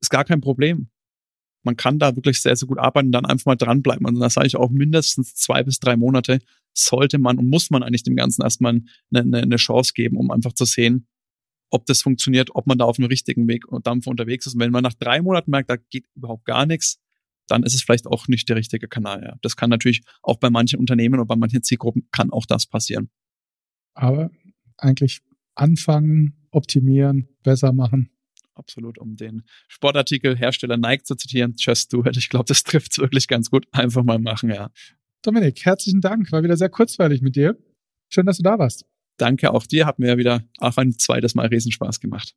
ist 0.01 0.09
gar 0.09 0.25
kein 0.25 0.41
Problem. 0.41 0.89
Man 1.63 1.77
kann 1.77 1.97
da 1.97 2.15
wirklich 2.15 2.41
sehr, 2.41 2.55
sehr 2.55 2.67
gut 2.67 2.77
arbeiten 2.77 3.07
und 3.07 3.11
dann 3.11 3.25
einfach 3.25 3.47
mal 3.47 3.55
dranbleiben. 3.55 4.05
Und 4.05 4.19
da 4.19 4.29
sage 4.29 4.47
ich 4.47 4.55
auch 4.55 4.69
mindestens 4.69 5.33
zwei 5.33 5.63
bis 5.63 5.79
drei 5.79 5.95
Monate 5.95 6.39
sollte 6.77 7.17
man 7.17 7.39
und 7.39 7.49
muss 7.49 7.69
man 7.71 7.81
eigentlich 7.81 8.03
dem 8.03 8.15
Ganzen 8.15 8.43
erstmal 8.43 8.81
eine, 9.11 9.21
eine, 9.21 9.41
eine 9.41 9.55
Chance 9.55 9.93
geben, 9.95 10.17
um 10.17 10.29
einfach 10.29 10.53
zu 10.53 10.65
sehen, 10.65 11.07
ob 11.71 11.85
das 11.85 12.01
funktioniert, 12.01 12.49
ob 12.53 12.67
man 12.67 12.77
da 12.77 12.85
auf 12.85 12.97
dem 12.97 13.05
richtigen 13.05 13.47
Weg 13.47 13.67
und 13.67 13.88
Dampf 13.88 14.07
unterwegs 14.07 14.45
ist. 14.45 14.53
Und 14.53 14.59
wenn 14.59 14.71
man 14.71 14.83
nach 14.83 14.93
drei 14.93 15.21
Monaten 15.21 15.51
merkt, 15.51 15.69
da 15.69 15.77
geht 15.77 16.05
überhaupt 16.15 16.45
gar 16.45 16.65
nichts, 16.65 16.99
dann 17.47 17.63
ist 17.63 17.73
es 17.73 17.81
vielleicht 17.81 18.07
auch 18.07 18.27
nicht 18.27 18.49
der 18.49 18.55
richtige 18.55 18.88
Kanal. 18.88 19.23
Ja. 19.23 19.35
Das 19.41 19.55
kann 19.55 19.69
natürlich 19.69 20.03
auch 20.21 20.38
bei 20.38 20.49
manchen 20.49 20.79
Unternehmen 20.79 21.19
und 21.19 21.27
bei 21.27 21.35
manchen 21.35 21.63
Zielgruppen 21.63 22.07
kann 22.11 22.31
auch 22.31 22.45
das 22.45 22.65
passieren. 22.65 23.09
Aber 23.93 24.29
eigentlich 24.77 25.21
anfangen, 25.55 26.47
optimieren, 26.51 27.29
besser 27.43 27.73
machen. 27.73 28.09
Absolut, 28.53 28.97
um 28.97 29.17
den 29.17 29.43
Sportartikelhersteller 29.67 30.77
Nike 30.77 31.03
zu 31.03 31.15
zitieren, 31.15 31.55
just 31.57 31.91
do 31.91 32.05
it. 32.05 32.15
Ich 32.15 32.29
glaube, 32.29 32.45
das 32.47 32.63
trifft 32.63 32.93
es 32.93 32.97
wirklich 32.97 33.27
ganz 33.27 33.49
gut. 33.49 33.67
Einfach 33.71 34.03
mal 34.03 34.19
machen, 34.19 34.49
ja. 34.49 34.71
Dominik, 35.21 35.65
herzlichen 35.65 35.99
Dank. 36.01 36.31
War 36.31 36.43
wieder 36.43 36.55
sehr 36.55 36.69
kurzweilig 36.69 37.21
mit 37.21 37.35
dir. 37.35 37.57
Schön, 38.09 38.25
dass 38.25 38.38
du 38.38 38.43
da 38.43 38.57
warst. 38.57 38.85
Danke 39.17 39.51
auch 39.51 39.65
dir. 39.65 39.85
Hat 39.85 39.99
mir 39.99 40.17
wieder 40.17 40.43
auch 40.59 40.77
ein 40.77 40.93
zweites 40.97 41.35
Mal 41.35 41.47
Riesenspaß 41.47 41.99
gemacht. 41.99 42.33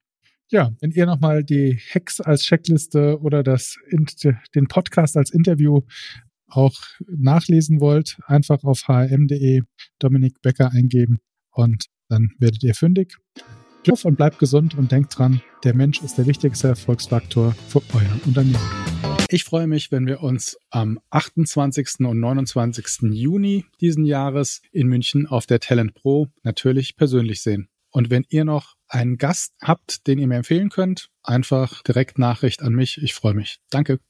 Ja, 0.51 0.73
wenn 0.81 0.93
ihr 0.93 1.07
nochmal 1.07 1.45
die 1.45 1.79
Hacks 1.93 2.21
als 2.21 2.43
Checkliste 2.43 3.21
oder 3.21 3.43
das, 3.43 3.77
den 4.55 4.67
Podcast 4.67 5.17
als 5.17 5.31
Interview 5.31 5.83
auch 6.49 6.75
nachlesen 7.07 7.81
wollt, 7.81 8.19
einfach 8.27 8.65
auf 8.65 8.89
hm.de 8.89 9.63
Dominik 9.99 10.41
Becker 10.41 10.73
eingeben 10.73 11.19
und 11.53 11.87
dann 12.09 12.31
werdet 12.39 12.63
ihr 12.63 12.75
fündig. 12.75 13.17
Glück 13.85 14.05
und 14.05 14.17
bleibt 14.17 14.39
gesund 14.39 14.77
und 14.77 14.93
denkt 14.93 15.17
dran, 15.19 15.41
der 15.65 15.75
Mensch 15.75 16.03
ist 16.03 16.19
der 16.19 16.27
wichtigste 16.27 16.69
Erfolgsfaktor 16.69 17.55
für 17.69 17.83
euer 17.95 18.21
Unternehmen. 18.27 18.59
Ich 19.31 19.45
freue 19.45 19.67
mich, 19.67 19.93
wenn 19.93 20.07
wir 20.07 20.23
uns 20.23 20.57
am 20.71 20.99
28. 21.11 22.01
und 22.01 22.19
29. 22.19 23.11
Juni 23.13 23.67
diesen 23.81 24.05
Jahres 24.05 24.63
in 24.73 24.89
München 24.89 25.27
auf 25.27 25.47
der 25.47 25.61
Talent 25.61 25.95
Pro 25.95 26.29
natürlich 26.43 26.97
persönlich 26.97 27.43
sehen. 27.43 27.69
Und 27.91 28.11
wenn 28.11 28.25
ihr 28.29 28.45
noch 28.45 28.75
einen 28.89 29.19
Gast 29.19 29.55
habt, 29.63 30.07
den 30.07 30.19
ihr 30.19 30.27
mir 30.27 30.37
empfehlen 30.37 30.71
könnt, 30.71 31.11
einfach 31.23 31.83
direkt 31.83 32.19
Nachricht 32.19 32.63
an 32.63 32.75
mich. 32.75 33.03
Ich 33.03 33.15
freue 33.15 33.35
mich. 33.35 33.59
Danke. 33.71 34.01